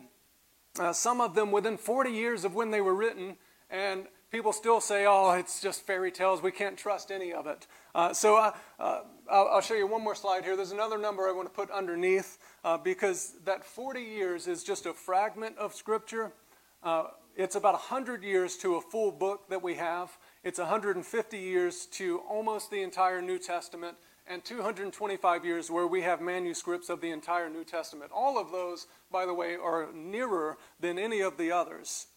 uh, 0.79 0.93
some 0.93 1.19
of 1.19 1.35
them 1.35 1.51
within 1.51 1.77
40 1.77 2.11
years 2.11 2.45
of 2.45 2.55
when 2.55 2.71
they 2.71 2.79
were 2.79 2.95
written, 2.95 3.35
and 3.69 4.05
people 4.31 4.53
still 4.53 4.79
say, 4.79 5.05
oh, 5.05 5.31
it's 5.31 5.61
just 5.61 5.85
fairy 5.85 6.11
tales. 6.11 6.41
We 6.41 6.51
can't 6.51 6.77
trust 6.77 7.11
any 7.11 7.33
of 7.33 7.45
it. 7.45 7.67
Uh, 7.93 8.13
so 8.13 8.37
uh, 8.37 8.53
uh, 8.79 9.01
I'll, 9.29 9.59
show 9.59 9.73
you 9.73 9.85
one 9.85 10.01
more 10.01 10.15
slide 10.15 10.45
here. 10.45 10.55
There's 10.55 10.71
another 10.71 10.97
number 10.97 11.27
I 11.27 11.33
want 11.33 11.49
to 11.49 11.53
put 11.53 11.69
underneath 11.71 12.37
because 12.83 13.33
that 13.43 13.65
40 13.65 14.01
years 14.01 14.47
is 14.47 14.63
just 14.63 14.85
a 14.85 14.93
fragment 14.93 15.57
of 15.57 15.75
Scripture. 15.75 16.31
It's 17.35 17.55
about 17.55 17.73
100 17.73 18.23
years 18.23 18.57
to 18.57 18.75
a 18.75 18.81
full 18.81 19.11
book 19.11 19.49
that 19.49 19.63
we 19.63 19.75
have. 19.75 20.17
It's 20.43 20.59
150 20.59 21.37
years 21.37 21.85
to 21.93 22.19
almost 22.29 22.69
the 22.69 22.81
entire 22.81 23.21
New 23.21 23.39
Testament, 23.39 23.95
and 24.27 24.43
225 24.43 25.45
years 25.45 25.71
where 25.71 25.87
we 25.87 26.01
have 26.01 26.19
manuscripts 26.19 26.89
of 26.89 26.99
the 26.99 27.09
entire 27.09 27.49
New 27.49 27.63
Testament. 27.63 28.11
All 28.13 28.37
of 28.37 28.51
those, 28.51 28.87
by 29.11 29.25
the 29.25 29.33
way, 29.33 29.55
are 29.55 29.87
nearer 29.93 30.57
than 30.79 30.99
any 30.99 31.21
of 31.21 31.37
the 31.37 31.53
others. 31.53 32.07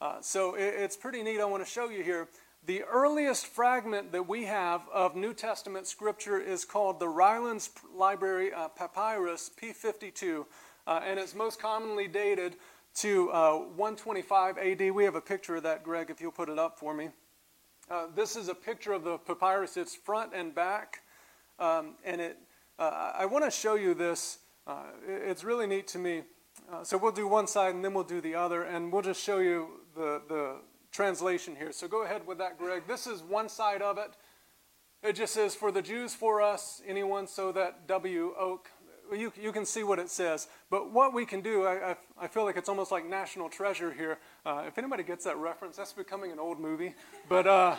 Uh, 0.00 0.22
so 0.22 0.54
it, 0.54 0.74
it's 0.78 0.96
pretty 0.96 1.22
neat. 1.22 1.40
I 1.40 1.44
want 1.44 1.64
to 1.64 1.70
show 1.70 1.90
you 1.90 2.02
here. 2.02 2.28
The 2.66 2.84
earliest 2.84 3.46
fragment 3.46 4.12
that 4.12 4.26
we 4.26 4.44
have 4.44 4.80
of 4.92 5.14
New 5.14 5.34
Testament 5.34 5.86
scripture 5.86 6.38
is 6.38 6.64
called 6.64 6.98
the 6.98 7.08
Rylands 7.08 7.68
Library 7.94 8.50
uh, 8.50 8.68
Papyrus 8.68 9.50
P52, 9.60 10.46
uh, 10.86 11.00
and 11.04 11.20
it's 11.20 11.34
most 11.34 11.60
commonly 11.60 12.08
dated 12.08 12.56
to 12.94 13.30
uh, 13.32 13.56
125 13.58 14.58
AD. 14.58 14.90
We 14.92 15.04
have 15.04 15.14
a 15.14 15.20
picture 15.20 15.56
of 15.56 15.62
that, 15.64 15.82
Greg, 15.82 16.10
if 16.10 16.20
you'll 16.20 16.32
put 16.32 16.48
it 16.48 16.58
up 16.58 16.78
for 16.78 16.94
me. 16.94 17.10
Uh, 17.90 18.06
this 18.14 18.36
is 18.36 18.48
a 18.48 18.54
picture 18.54 18.92
of 18.92 19.04
the 19.04 19.18
papyrus, 19.18 19.76
it's 19.76 19.94
front 19.94 20.32
and 20.34 20.54
back, 20.54 21.02
um, 21.58 21.96
and 22.04 22.20
it, 22.20 22.38
uh, 22.78 23.12
I 23.14 23.26
want 23.26 23.44
to 23.44 23.50
show 23.50 23.74
you 23.74 23.94
this. 23.94 24.38
it's 25.06 25.44
really 25.44 25.66
neat 25.66 25.86
to 25.88 25.98
me. 25.98 26.22
so 26.82 26.96
we'll 26.96 27.12
do 27.12 27.28
one 27.28 27.46
side 27.46 27.74
and 27.74 27.84
then 27.84 27.92
we'll 27.92 28.04
do 28.04 28.20
the 28.20 28.34
other, 28.34 28.62
and 28.62 28.92
we'll 28.92 29.02
just 29.02 29.22
show 29.22 29.38
you 29.38 29.80
the, 29.94 30.22
the 30.28 30.56
translation 30.94 31.56
here. 31.56 31.72
So 31.72 31.88
go 31.88 32.04
ahead 32.04 32.26
with 32.26 32.38
that, 32.38 32.56
Greg. 32.56 32.84
This 32.86 33.06
is 33.06 33.22
one 33.22 33.48
side 33.48 33.82
of 33.82 33.98
it. 33.98 34.12
It 35.02 35.16
just 35.16 35.34
says, 35.34 35.54
For 35.54 35.70
the 35.70 35.82
Jews, 35.82 36.14
for 36.14 36.40
us, 36.40 36.80
anyone, 36.86 37.26
so 37.26 37.52
that 37.52 37.86
W 37.88 38.32
Oak. 38.38 38.70
You, 39.14 39.32
you 39.40 39.52
can 39.52 39.64
see 39.64 39.82
what 39.82 39.98
it 39.98 40.10
says. 40.10 40.48
But 40.70 40.90
what 40.90 41.12
we 41.12 41.24
can 41.24 41.40
do, 41.40 41.64
I, 41.64 41.90
I, 41.90 41.96
I 42.22 42.26
feel 42.28 42.44
like 42.44 42.56
it's 42.56 42.68
almost 42.68 42.92
like 42.92 43.06
National 43.06 43.48
Treasure 43.48 43.92
here. 43.92 44.18
Uh, 44.44 44.64
if 44.66 44.78
anybody 44.78 45.02
gets 45.02 45.24
that 45.24 45.36
reference, 45.36 45.76
that's 45.76 45.92
becoming 45.92 46.32
an 46.32 46.38
old 46.38 46.60
movie. 46.60 46.94
But 47.28 47.46
uh, 47.46 47.76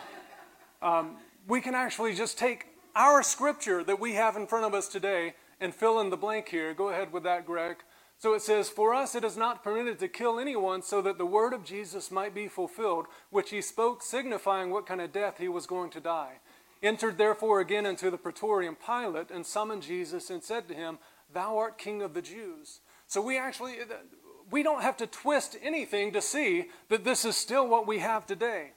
um, 0.82 1.16
we 1.46 1.60
can 1.60 1.74
actually 1.74 2.14
just 2.14 2.38
take 2.38 2.66
our 2.94 3.22
scripture 3.22 3.84
that 3.84 4.00
we 4.00 4.14
have 4.14 4.36
in 4.36 4.46
front 4.46 4.64
of 4.64 4.74
us 4.74 4.88
today 4.88 5.34
and 5.60 5.74
fill 5.74 6.00
in 6.00 6.10
the 6.10 6.16
blank 6.16 6.48
here. 6.48 6.74
Go 6.74 6.88
ahead 6.88 7.12
with 7.12 7.22
that, 7.24 7.46
Greg. 7.46 7.76
So 8.18 8.32
it 8.32 8.42
says, 8.42 8.68
For 8.68 8.94
us 8.94 9.14
it 9.14 9.24
is 9.24 9.36
not 9.36 9.62
permitted 9.62 9.98
to 9.98 10.08
kill 10.08 10.38
anyone, 10.38 10.82
so 10.82 11.02
that 11.02 11.18
the 11.18 11.26
word 11.26 11.52
of 11.52 11.64
Jesus 11.64 12.10
might 12.10 12.34
be 12.34 12.48
fulfilled, 12.48 13.06
which 13.30 13.50
he 13.50 13.60
spoke, 13.60 14.02
signifying 14.02 14.70
what 14.70 14.86
kind 14.86 15.00
of 15.00 15.12
death 15.12 15.38
he 15.38 15.48
was 15.48 15.66
going 15.66 15.90
to 15.90 16.00
die. 16.00 16.40
Entered 16.82 17.18
therefore 17.18 17.60
again 17.60 17.84
into 17.84 18.10
the 18.10 18.18
praetorium 18.18 18.76
Pilate, 18.76 19.30
and 19.30 19.44
summoned 19.44 19.82
Jesus, 19.82 20.30
and 20.30 20.42
said 20.42 20.68
to 20.68 20.74
him, 20.74 20.98
Thou 21.32 21.58
art 21.58 21.78
king 21.78 22.02
of 22.02 22.14
the 22.14 22.22
Jews. 22.22 22.80
So 23.06 23.20
we 23.20 23.38
actually, 23.38 23.76
we 24.50 24.62
don't 24.62 24.82
have 24.82 24.96
to 24.98 25.06
twist 25.06 25.56
anything 25.62 26.12
to 26.12 26.22
see 26.22 26.66
that 26.88 27.04
this 27.04 27.24
is 27.24 27.36
still 27.36 27.68
what 27.68 27.86
we 27.86 27.98
have 27.98 28.26
today. 28.26 28.72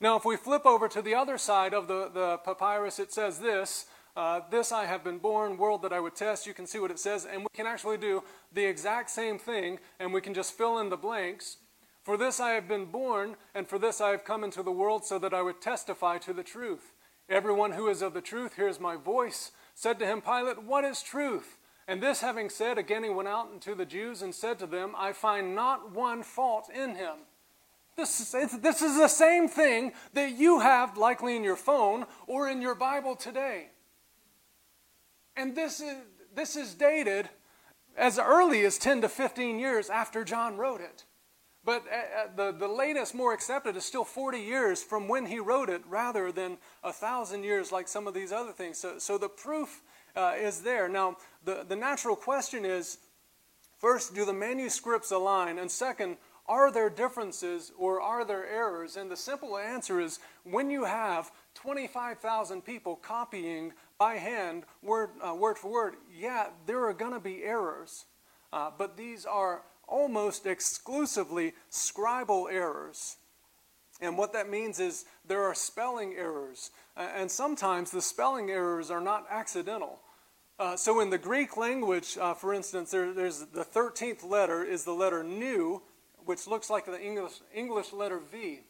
Now, 0.00 0.16
if 0.16 0.24
we 0.24 0.36
flip 0.36 0.64
over 0.64 0.88
to 0.88 1.02
the 1.02 1.14
other 1.14 1.38
side 1.38 1.74
of 1.74 1.88
the, 1.88 2.08
the 2.12 2.38
papyrus, 2.38 2.98
it 2.98 3.12
says 3.12 3.40
this 3.40 3.86
uh, 4.18 4.40
this 4.50 4.72
I 4.72 4.84
have 4.86 5.04
been 5.04 5.18
born, 5.18 5.56
world 5.56 5.82
that 5.82 5.92
I 5.92 6.00
would 6.00 6.16
test. 6.16 6.44
You 6.44 6.52
can 6.52 6.66
see 6.66 6.80
what 6.80 6.90
it 6.90 6.98
says. 6.98 7.24
And 7.24 7.42
we 7.42 7.48
can 7.54 7.68
actually 7.68 7.98
do 7.98 8.24
the 8.52 8.64
exact 8.64 9.10
same 9.10 9.38
thing, 9.38 9.78
and 10.00 10.12
we 10.12 10.20
can 10.20 10.34
just 10.34 10.58
fill 10.58 10.80
in 10.80 10.88
the 10.88 10.96
blanks. 10.96 11.58
For 12.02 12.16
this 12.16 12.40
I 12.40 12.50
have 12.50 12.66
been 12.66 12.86
born, 12.86 13.36
and 13.54 13.68
for 13.68 13.78
this 13.78 14.00
I 14.00 14.10
have 14.10 14.24
come 14.24 14.42
into 14.42 14.64
the 14.64 14.72
world, 14.72 15.04
so 15.04 15.20
that 15.20 15.32
I 15.32 15.42
would 15.42 15.60
testify 15.60 16.18
to 16.18 16.32
the 16.32 16.42
truth. 16.42 16.94
Everyone 17.28 17.72
who 17.72 17.88
is 17.88 18.02
of 18.02 18.12
the 18.12 18.20
truth 18.20 18.56
hears 18.56 18.80
my 18.80 18.96
voice. 18.96 19.52
Said 19.76 20.00
to 20.00 20.06
him 20.06 20.20
Pilate, 20.20 20.64
What 20.64 20.84
is 20.84 21.00
truth? 21.00 21.57
And 21.88 22.02
this 22.02 22.20
having 22.20 22.50
said, 22.50 22.76
again 22.76 23.02
he 23.02 23.08
went 23.08 23.28
out 23.28 23.48
unto 23.50 23.74
the 23.74 23.86
Jews 23.86 24.20
and 24.20 24.34
said 24.34 24.58
to 24.58 24.66
them, 24.66 24.94
I 24.96 25.14
find 25.14 25.54
not 25.54 25.90
one 25.90 26.22
fault 26.22 26.68
in 26.72 26.94
him. 26.94 27.16
This 27.96 28.20
is, 28.34 28.60
this 28.60 28.82
is 28.82 28.96
the 28.96 29.08
same 29.08 29.48
thing 29.48 29.92
that 30.12 30.32
you 30.32 30.60
have 30.60 30.96
likely 30.98 31.34
in 31.34 31.42
your 31.42 31.56
phone 31.56 32.04
or 32.26 32.48
in 32.48 32.62
your 32.62 32.74
Bible 32.76 33.16
today. 33.16 33.70
And 35.34 35.56
this 35.56 35.80
is, 35.80 35.96
this 36.34 36.54
is 36.54 36.74
dated 36.74 37.30
as 37.96 38.18
early 38.18 38.64
as 38.64 38.78
10 38.78 39.00
to 39.00 39.08
15 39.08 39.58
years 39.58 39.90
after 39.90 40.24
John 40.24 40.58
wrote 40.58 40.80
it. 40.80 41.04
But 41.64 41.84
uh, 41.90 41.96
uh, 41.96 42.50
the, 42.52 42.58
the 42.58 42.68
latest, 42.68 43.14
more 43.14 43.34
accepted, 43.34 43.76
is 43.76 43.84
still 43.84 44.04
40 44.04 44.38
years 44.38 44.82
from 44.82 45.08
when 45.08 45.26
he 45.26 45.40
wrote 45.40 45.68
it 45.68 45.82
rather 45.88 46.30
than 46.30 46.58
a 46.84 46.92
thousand 46.92 47.42
years 47.42 47.72
like 47.72 47.88
some 47.88 48.06
of 48.06 48.14
these 48.14 48.30
other 48.30 48.52
things. 48.52 48.78
So, 48.78 48.98
so 48.98 49.18
the 49.18 49.28
proof 49.28 49.82
uh, 50.18 50.34
is 50.36 50.62
there. 50.62 50.88
Now, 50.88 51.16
the, 51.44 51.64
the 51.66 51.76
natural 51.76 52.16
question 52.16 52.64
is 52.64 52.98
first, 53.78 54.14
do 54.14 54.24
the 54.24 54.32
manuscripts 54.32 55.12
align? 55.12 55.58
And 55.58 55.70
second, 55.70 56.16
are 56.48 56.72
there 56.72 56.90
differences 56.90 57.70
or 57.78 58.00
are 58.00 58.24
there 58.24 58.44
errors? 58.44 58.96
And 58.96 59.10
the 59.10 59.16
simple 59.16 59.56
answer 59.56 60.00
is 60.00 60.18
when 60.42 60.70
you 60.70 60.84
have 60.84 61.30
25,000 61.54 62.62
people 62.62 62.96
copying 62.96 63.72
by 63.96 64.14
hand, 64.14 64.64
word, 64.82 65.10
uh, 65.24 65.34
word 65.34 65.56
for 65.56 65.70
word, 65.70 65.94
yeah, 66.12 66.48
there 66.66 66.84
are 66.86 66.94
going 66.94 67.12
to 67.12 67.20
be 67.20 67.44
errors. 67.44 68.06
Uh, 68.52 68.70
but 68.76 68.96
these 68.96 69.24
are 69.24 69.62
almost 69.86 70.46
exclusively 70.46 71.52
scribal 71.70 72.50
errors. 72.50 73.16
And 74.00 74.18
what 74.18 74.32
that 74.32 74.48
means 74.48 74.80
is 74.80 75.04
there 75.26 75.44
are 75.44 75.54
spelling 75.54 76.14
errors. 76.14 76.70
and 76.96 77.30
sometimes 77.30 77.90
the 77.90 78.02
spelling 78.02 78.50
errors 78.50 78.90
are 78.90 79.00
not 79.00 79.26
accidental. 79.30 80.00
Uh, 80.58 80.76
so 80.76 81.00
in 81.00 81.10
the 81.10 81.18
Greek 81.18 81.56
language, 81.56 82.18
uh, 82.20 82.34
for 82.34 82.52
instance, 82.52 82.90
there, 82.90 83.12
there's 83.12 83.46
the 83.46 83.64
13th 83.64 84.28
letter 84.28 84.64
is 84.64 84.84
the 84.84 84.92
letter 84.92 85.22
nu, 85.22 85.82
which 86.24 86.48
looks 86.48 86.68
like 86.68 86.86
the 86.86 87.00
English, 87.00 87.34
English 87.54 87.92
letter 87.92 88.18
V. 88.18 88.60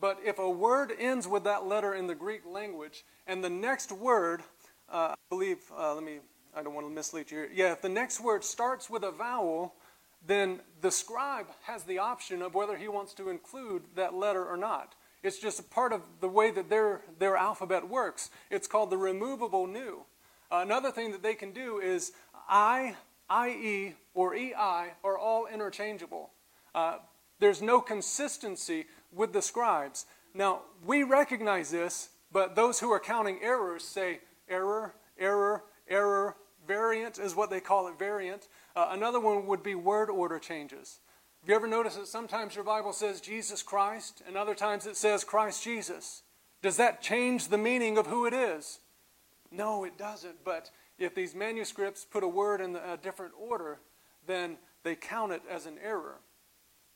But 0.00 0.18
if 0.24 0.38
a 0.38 0.50
word 0.50 0.92
ends 0.98 1.28
with 1.28 1.44
that 1.44 1.66
letter 1.66 1.94
in 1.94 2.06
the 2.06 2.14
Greek 2.14 2.42
language, 2.46 3.04
and 3.26 3.44
the 3.44 3.50
next 3.50 3.92
word 3.92 4.42
uh, 4.90 5.12
I 5.12 5.14
believe, 5.28 5.58
uh, 5.76 5.94
let 5.94 6.02
me, 6.02 6.18
I 6.54 6.62
don't 6.62 6.74
want 6.74 6.86
to 6.86 6.92
mislead 6.92 7.30
you 7.30 7.38
here. 7.38 7.50
Yeah, 7.52 7.72
if 7.72 7.82
the 7.82 7.88
next 7.88 8.20
word 8.20 8.42
starts 8.42 8.90
with 8.90 9.04
a 9.04 9.12
vowel, 9.12 9.74
then 10.26 10.60
the 10.80 10.90
scribe 10.90 11.46
has 11.62 11.84
the 11.84 11.98
option 11.98 12.42
of 12.42 12.54
whether 12.54 12.76
he 12.76 12.88
wants 12.88 13.14
to 13.14 13.28
include 13.28 13.82
that 13.94 14.14
letter 14.14 14.44
or 14.44 14.56
not. 14.56 14.94
It's 15.22 15.38
just 15.38 15.60
a 15.60 15.62
part 15.62 15.92
of 15.92 16.02
the 16.20 16.28
way 16.28 16.50
that 16.50 16.68
their, 16.68 17.02
their 17.18 17.36
alphabet 17.36 17.88
works. 17.88 18.30
It's 18.50 18.66
called 18.66 18.90
the 18.90 18.96
removable 18.96 19.66
nu. 19.66 20.00
Another 20.50 20.90
thing 20.90 21.12
that 21.12 21.22
they 21.22 21.34
can 21.34 21.52
do 21.52 21.78
is 21.78 22.12
I, 22.48 22.96
IE, 23.30 23.94
or 24.14 24.34
EI 24.34 24.92
are 25.04 25.18
all 25.18 25.46
interchangeable. 25.46 26.30
Uh, 26.74 26.98
there's 27.38 27.62
no 27.62 27.80
consistency 27.80 28.86
with 29.12 29.32
the 29.32 29.42
scribes. 29.42 30.06
Now, 30.34 30.62
we 30.84 31.02
recognize 31.02 31.70
this, 31.70 32.10
but 32.32 32.54
those 32.54 32.80
who 32.80 32.90
are 32.90 33.00
counting 33.00 33.38
errors 33.42 33.84
say 33.84 34.20
error, 34.48 34.94
error, 35.18 35.64
error, 35.88 36.36
variant 36.66 37.18
is 37.18 37.34
what 37.34 37.50
they 37.50 37.60
call 37.60 37.88
it, 37.88 37.98
variant. 37.98 38.48
Uh, 38.76 38.88
another 38.90 39.20
one 39.20 39.46
would 39.46 39.62
be 39.62 39.74
word 39.74 40.10
order 40.10 40.38
changes. 40.38 41.00
Have 41.40 41.48
you 41.48 41.54
ever 41.54 41.66
noticed 41.66 41.96
that 41.98 42.06
sometimes 42.06 42.54
your 42.54 42.64
Bible 42.64 42.92
says 42.92 43.20
Jesus 43.20 43.62
Christ 43.62 44.22
and 44.26 44.36
other 44.36 44.54
times 44.54 44.86
it 44.86 44.96
says 44.96 45.24
Christ 45.24 45.64
Jesus? 45.64 46.22
Does 46.62 46.76
that 46.76 47.00
change 47.00 47.48
the 47.48 47.58
meaning 47.58 47.96
of 47.96 48.06
who 48.06 48.26
it 48.26 48.34
is? 48.34 48.80
No, 49.50 49.84
it 49.84 49.98
doesn't. 49.98 50.44
But 50.44 50.70
if 50.98 51.14
these 51.14 51.34
manuscripts 51.34 52.04
put 52.04 52.22
a 52.22 52.28
word 52.28 52.60
in 52.60 52.76
a 52.76 52.96
different 52.96 53.32
order, 53.38 53.80
then 54.26 54.58
they 54.82 54.94
count 54.94 55.32
it 55.32 55.42
as 55.50 55.66
an 55.66 55.76
error. 55.82 56.20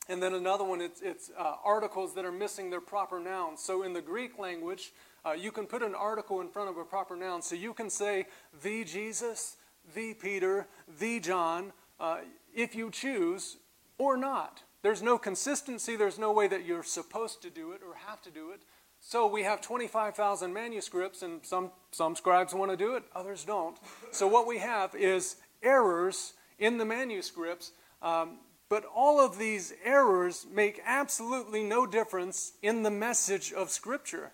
And 0.09 0.23
then 0.23 0.35
another 0.35 0.65
one, 0.65 0.81
it's, 0.81 1.01
it's 1.01 1.31
uh, 1.39 1.55
articles 1.65 2.15
that 2.15 2.25
are 2.25 2.33
missing 2.33 2.71
their 2.71 2.81
proper 2.81 3.19
nouns. 3.19 3.61
So 3.63 3.83
in 3.83 3.95
the 3.95 4.03
Greek 4.03 4.39
language, 4.39 4.93
uh, 5.25 5.33
you 5.33 5.51
can 5.51 5.67
put 5.67 5.83
an 5.83 5.95
article 5.95 6.43
in 6.43 6.49
front 6.49 6.69
of 6.69 6.77
a 6.77 6.85
proper 6.85 7.17
noun. 7.17 7.41
So 7.41 7.55
you 7.55 7.73
can 7.73 7.89
say 7.89 8.27
the 8.63 8.85
Jesus, 8.85 9.57
the 9.95 10.13
Peter, 10.15 10.67
the 10.99 11.21
John, 11.21 11.73
uh, 11.99 12.19
if 12.55 12.75
you 12.75 12.91
choose, 12.91 13.57
or 13.97 14.17
not. 14.17 14.63
There's 14.83 15.03
no 15.03 15.17
consistency. 15.17 15.97
There's 15.97 16.19
no 16.19 16.33
way 16.33 16.49
that 16.49 16.67
you're 16.67 16.83
supposed 16.83 17.41
to 17.43 17.51
do 17.51 17.73
it 17.73 17.81
or 17.83 17.95
have 18.07 18.21
to 18.23 18.31
do 18.31 18.51
it. 18.51 18.61
So 19.07 19.27
we 19.27 19.43
have 19.43 19.61
25,000 19.61 20.51
manuscripts, 20.51 21.21
and 21.21 21.45
some, 21.45 21.73
some 21.91 22.17
scribes 22.17 22.55
want 22.55 22.71
to 22.71 22.77
do 22.77 22.97
it, 22.97 23.03
others 23.15 23.45
don't. 23.45 23.77
So 24.13 24.27
what 24.27 24.47
we 24.47 24.59
have 24.59 24.95
is 24.95 25.37
errors 25.63 26.33
in 26.59 26.79
the 26.79 26.87
manuscripts, 26.87 27.73
um, 28.01 28.39
but 28.71 28.87
all 28.87 29.21
of 29.21 29.37
these 29.37 29.75
errors 29.85 30.47
make 30.51 30.81
absolutely 30.87 31.63
no 31.63 31.85
difference 31.85 32.55
in 32.63 32.83
the 32.83 32.91
message 32.91 33.53
of 33.53 33.69
Scripture. 33.69 34.33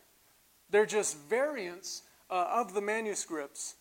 They're 0.70 0.86
just 0.86 1.18
variants 1.18 2.02
uh, 2.30 2.46
of 2.52 2.72
the 2.72 2.80
manuscripts. 2.80 3.74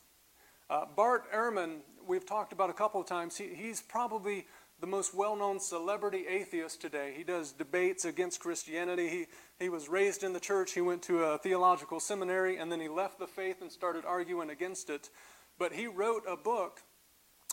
Uh, 0.71 0.85
Bart 0.95 1.31
Ehrman, 1.31 1.81
we've 2.07 2.25
talked 2.25 2.51
about 2.51 2.71
a 2.71 2.73
couple 2.73 2.99
of 2.99 3.05
times, 3.05 3.37
he, 3.37 3.53
he's 3.53 3.79
probably 3.79 4.47
the 4.81 4.87
most 4.87 5.13
well 5.13 5.35
known 5.35 5.59
celebrity 5.59 6.25
atheist 6.27 6.81
today. 6.81 7.13
He 7.15 7.23
does 7.23 7.51
debates 7.51 8.05
against 8.05 8.39
Christianity. 8.39 9.09
He, 9.09 9.25
he 9.59 9.69
was 9.69 9.89
raised 9.89 10.23
in 10.23 10.33
the 10.33 10.39
church, 10.39 10.73
he 10.73 10.81
went 10.81 11.01
to 11.03 11.23
a 11.23 11.37
theological 11.37 11.99
seminary, 11.99 12.57
and 12.57 12.71
then 12.71 12.79
he 12.79 12.87
left 12.87 13.19
the 13.19 13.27
faith 13.27 13.61
and 13.61 13.71
started 13.71 14.05
arguing 14.05 14.49
against 14.49 14.89
it. 14.89 15.09
But 15.57 15.73
he 15.73 15.87
wrote 15.87 16.23
a 16.27 16.37
book 16.37 16.81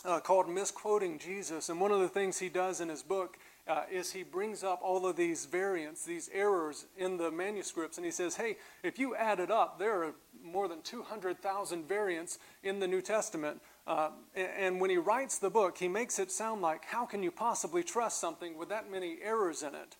uh, 0.05 0.19
called 0.19 0.49
Misquoting 0.49 1.19
Jesus. 1.19 1.69
And 1.69 1.81
one 1.81 1.91
of 1.91 1.99
the 1.99 2.07
things 2.07 2.39
he 2.39 2.49
does 2.49 2.81
in 2.81 2.89
his 2.89 3.03
book 3.03 3.37
uh, 3.67 3.83
is 3.91 4.11
he 4.11 4.23
brings 4.23 4.63
up 4.63 4.79
all 4.81 5.05
of 5.05 5.17
these 5.17 5.45
variants, 5.45 6.05
these 6.05 6.29
errors 6.33 6.85
in 6.97 7.17
the 7.17 7.29
manuscripts, 7.29 7.97
and 7.97 8.05
he 8.05 8.11
says, 8.11 8.35
hey, 8.35 8.57
if 8.83 8.97
you 8.97 9.15
add 9.15 9.39
it 9.39 9.51
up, 9.51 9.77
there 9.77 10.03
are 10.03 10.13
more 10.41 10.67
than 10.67 10.81
200,000 10.81 11.87
variants 11.87 12.39
in 12.63 12.79
the 12.79 12.87
New 12.87 13.01
Testament. 13.01 13.61
Uh, 13.87 14.09
and 14.35 14.81
when 14.81 14.89
he 14.89 14.97
writes 14.97 15.39
the 15.39 15.49
book, 15.49 15.77
he 15.77 15.87
makes 15.87 16.19
it 16.19 16.29
sound 16.29 16.61
like, 16.61 16.83
how 16.83 17.05
can 17.05 17.23
you 17.23 17.31
possibly 17.31 17.81
trust 17.81 18.19
something 18.19 18.57
with 18.57 18.67
that 18.67 18.91
many 18.91 19.17
errors 19.23 19.63
in 19.63 19.73
it? 19.73 19.95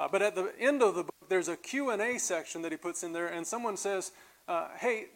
Uh, 0.00 0.08
but 0.10 0.22
at 0.22 0.34
the 0.34 0.52
end 0.58 0.82
of 0.82 0.96
the 0.96 1.04
book, 1.04 1.28
there's 1.28 1.46
a 1.46 1.56
Q&A 1.56 2.18
section 2.18 2.62
that 2.62 2.72
he 2.72 2.76
puts 2.76 3.04
in 3.04 3.12
there, 3.12 3.28
and 3.28 3.46
someone 3.46 3.76
says, 3.76 4.10
uh, 4.48 4.68
hey, 4.76 5.06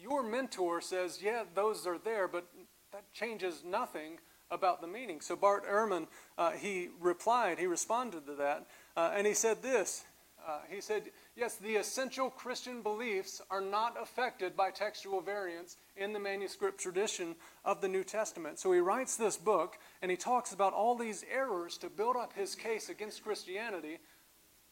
your 0.00 0.22
mentor 0.22 0.80
says, 0.80 1.18
yeah, 1.20 1.42
those 1.52 1.84
are 1.84 1.98
there, 1.98 2.28
but 2.28 2.46
that 2.92 3.12
changes 3.12 3.64
nothing 3.66 4.18
about 4.50 4.80
the 4.80 4.86
meaning. 4.86 5.20
So 5.20 5.34
Bart 5.34 5.66
Ehrman, 5.66 6.06
uh, 6.38 6.52
he 6.52 6.90
replied, 7.00 7.58
he 7.58 7.66
responded 7.66 8.24
to 8.26 8.34
that, 8.36 8.66
uh, 8.96 9.10
and 9.14 9.26
he 9.26 9.34
said 9.34 9.62
this. 9.62 10.04
Uh, 10.46 10.60
he 10.68 10.80
said, 10.80 11.10
Yes, 11.36 11.56
the 11.56 11.76
essential 11.76 12.28
Christian 12.28 12.82
beliefs 12.82 13.40
are 13.50 13.60
not 13.60 13.96
affected 14.00 14.56
by 14.56 14.70
textual 14.70 15.20
variants 15.20 15.76
in 15.96 16.12
the 16.12 16.18
manuscript 16.18 16.80
tradition 16.80 17.36
of 17.64 17.80
the 17.80 17.88
New 17.88 18.02
Testament. 18.02 18.58
So 18.58 18.72
he 18.72 18.80
writes 18.80 19.16
this 19.16 19.36
book 19.36 19.78
and 20.02 20.10
he 20.10 20.16
talks 20.16 20.52
about 20.52 20.72
all 20.72 20.96
these 20.96 21.24
errors 21.32 21.78
to 21.78 21.88
build 21.88 22.16
up 22.16 22.32
his 22.34 22.54
case 22.54 22.88
against 22.88 23.22
Christianity. 23.22 23.98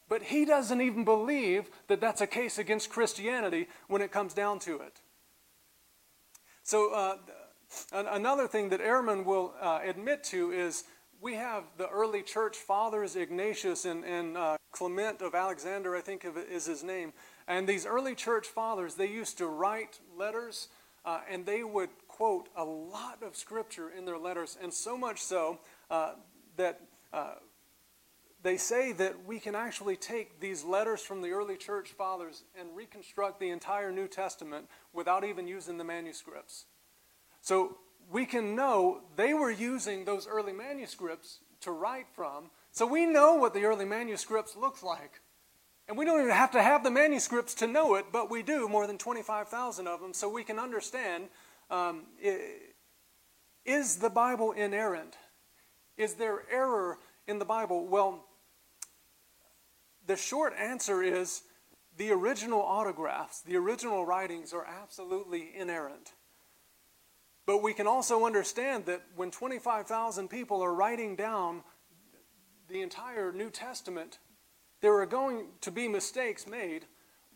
But 0.08 0.24
he 0.24 0.44
doesn't 0.44 0.80
even 0.80 1.04
believe 1.04 1.70
that 1.86 2.00
that's 2.00 2.20
a 2.20 2.26
case 2.26 2.58
against 2.58 2.90
Christianity 2.90 3.68
when 3.86 4.02
it 4.02 4.10
comes 4.10 4.34
down 4.34 4.58
to 4.60 4.80
it. 4.80 5.00
So, 6.62 6.92
uh, 6.92 7.16
another 7.92 8.48
thing 8.48 8.70
that 8.70 8.80
Ehrman 8.80 9.24
will 9.24 9.54
uh, 9.60 9.80
admit 9.84 10.24
to 10.24 10.50
is 10.50 10.84
we 11.20 11.34
have 11.34 11.64
the 11.76 11.88
early 11.88 12.22
church 12.22 12.56
fathers, 12.56 13.16
Ignatius 13.16 13.84
and, 13.84 14.04
and 14.04 14.36
uh, 14.36 14.56
Clement 14.72 15.20
of 15.20 15.34
Alexander, 15.34 15.96
I 15.96 16.00
think 16.00 16.24
is 16.50 16.66
his 16.66 16.82
name. 16.82 17.12
And 17.46 17.68
these 17.68 17.86
early 17.86 18.14
church 18.14 18.46
fathers, 18.46 18.94
they 18.94 19.08
used 19.08 19.38
to 19.38 19.46
write 19.46 19.98
letters 20.16 20.68
uh, 21.04 21.20
and 21.30 21.46
they 21.46 21.64
would 21.64 21.90
quote 22.06 22.48
a 22.56 22.64
lot 22.64 23.22
of 23.22 23.36
scripture 23.36 23.90
in 23.90 24.04
their 24.04 24.18
letters, 24.18 24.58
and 24.60 24.72
so 24.74 24.96
much 24.96 25.20
so 25.20 25.58
uh, 25.90 26.12
that 26.56 26.80
uh, 27.12 27.34
they 28.42 28.56
say 28.56 28.92
that 28.92 29.24
we 29.24 29.38
can 29.38 29.54
actually 29.54 29.96
take 29.96 30.40
these 30.40 30.64
letters 30.64 31.00
from 31.00 31.22
the 31.22 31.30
early 31.30 31.56
church 31.56 31.90
fathers 31.90 32.44
and 32.58 32.68
reconstruct 32.74 33.40
the 33.40 33.50
entire 33.50 33.90
New 33.90 34.06
Testament 34.06 34.66
without 34.92 35.24
even 35.24 35.48
using 35.48 35.78
the 35.78 35.84
manuscripts. 35.84 36.66
So 37.40 37.78
we 38.10 38.26
can 38.26 38.54
know 38.54 39.00
they 39.16 39.34
were 39.34 39.50
using 39.50 40.04
those 40.04 40.26
early 40.26 40.52
manuscripts 40.52 41.40
to 41.60 41.72
write 41.72 42.06
from. 42.14 42.50
So 42.70 42.86
we 42.86 43.06
know 43.06 43.34
what 43.34 43.54
the 43.54 43.64
early 43.64 43.84
manuscripts 43.84 44.56
look 44.56 44.82
like. 44.82 45.20
And 45.88 45.96
we 45.96 46.04
don't 46.04 46.20
even 46.20 46.34
have 46.34 46.52
to 46.52 46.62
have 46.62 46.84
the 46.84 46.90
manuscripts 46.90 47.54
to 47.54 47.66
know 47.66 47.94
it, 47.94 48.06
but 48.12 48.30
we 48.30 48.42
do, 48.42 48.68
more 48.68 48.86
than 48.86 48.98
25,000 48.98 49.86
of 49.86 50.00
them, 50.00 50.12
so 50.12 50.28
we 50.28 50.44
can 50.44 50.58
understand 50.58 51.28
um, 51.70 52.02
is 53.64 53.96
the 53.96 54.10
Bible 54.10 54.52
inerrant? 54.52 55.16
Is 55.96 56.14
there 56.14 56.44
error 56.50 56.98
in 57.26 57.38
the 57.38 57.44
Bible? 57.44 57.86
Well, 57.86 58.24
the 60.06 60.16
short 60.16 60.54
answer 60.58 61.02
is 61.02 61.42
the 61.96 62.12
original 62.12 62.62
autographs, 62.62 63.40
the 63.42 63.56
original 63.56 64.06
writings 64.06 64.52
are 64.52 64.64
absolutely 64.64 65.50
inerrant. 65.54 66.12
But 67.48 67.62
we 67.62 67.72
can 67.72 67.86
also 67.86 68.26
understand 68.26 68.84
that 68.84 69.00
when 69.16 69.30
25,000 69.30 70.28
people 70.28 70.60
are 70.60 70.74
writing 70.74 71.16
down 71.16 71.62
the 72.68 72.82
entire 72.82 73.32
New 73.32 73.48
Testament, 73.48 74.18
there 74.82 74.94
are 74.98 75.06
going 75.06 75.46
to 75.62 75.70
be 75.70 75.88
mistakes 75.88 76.46
made, 76.46 76.84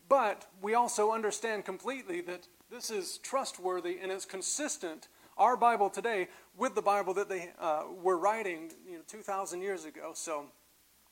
but 0.07 0.45
we 0.61 0.75
also 0.75 1.11
understand 1.11 1.65
completely 1.65 2.21
that 2.21 2.47
this 2.69 2.91
is 2.91 3.17
trustworthy 3.23 3.97
and 4.03 4.11
is 4.11 4.23
consistent, 4.23 5.07
our 5.35 5.57
Bible 5.57 5.89
today, 5.89 6.27
with 6.55 6.75
the 6.75 6.83
Bible 6.83 7.15
that 7.15 7.27
they 7.27 7.49
uh, 7.59 7.85
were 7.99 8.19
writing 8.19 8.71
you 8.87 8.97
know, 8.97 9.03
2,000 9.07 9.61
years 9.61 9.83
ago. 9.83 10.11
So, 10.13 10.45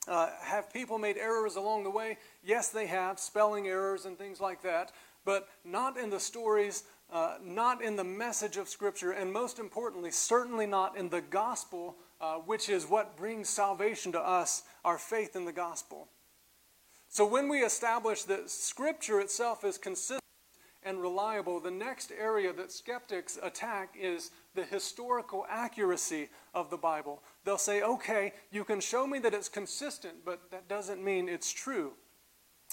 uh, 0.08 0.30
have 0.44 0.72
people 0.72 1.00
made 1.00 1.18
errors 1.18 1.56
along 1.56 1.86
the 1.86 1.90
way? 1.90 2.20
Yes, 2.44 2.70
they 2.70 2.86
have, 2.86 3.20
spelling 3.20 3.68
errors 3.68 4.06
and 4.06 4.16
things 4.16 4.40
like 4.40 4.62
that, 4.62 4.92
but 5.26 5.50
not 5.66 5.98
in 5.98 6.12
the 6.12 6.20
stories 6.20 6.84
uh, 7.12 7.36
not 7.44 7.84
in 7.84 7.96
the 7.96 8.04
message 8.04 8.58
of 8.58 8.70
Scripture, 8.70 9.12
and 9.12 9.32
most 9.32 9.60
importantly, 9.60 10.12
certainly 10.12 10.66
not 10.66 10.96
in 10.96 11.10
the 11.10 11.22
gospel, 11.22 11.98
uh, 12.22 12.36
which 12.36 12.70
is 12.70 12.86
what 12.86 13.18
brings 13.18 13.50
salvation 13.50 14.12
to 14.14 14.20
us, 14.20 14.64
our 14.86 14.98
faith 14.98 15.36
in 15.36 15.46
the 15.46 15.52
gospel. 15.52 16.08
So 17.10 17.26
when 17.26 17.50
we 17.50 17.60
establish 17.60 18.24
that 18.24 18.50
Scripture 18.50 19.20
itself 19.20 19.66
is 19.66 19.78
consistent 19.78 20.22
and 20.84 21.02
reliable, 21.02 21.60
the 21.60 21.70
next 21.70 22.12
area 22.18 22.54
that 22.54 22.72
skeptics 22.72 23.38
attack 23.44 23.96
is 24.00 24.32
the 24.56 24.64
historical 24.64 25.46
accuracy 25.50 26.30
of 26.54 26.70
the 26.70 26.78
Bible. 26.78 27.22
They'll 27.44 27.58
say, 27.58 27.82
okay, 27.82 28.34
you 28.52 28.64
can 28.64 28.80
show 28.80 29.06
me 29.06 29.20
that 29.20 29.34
it's 29.34 29.50
consistent, 29.50 30.24
but 30.24 30.50
that 30.52 30.70
doesn't 30.70 31.04
mean 31.04 31.28
it's 31.28 31.52
true. 31.52 31.92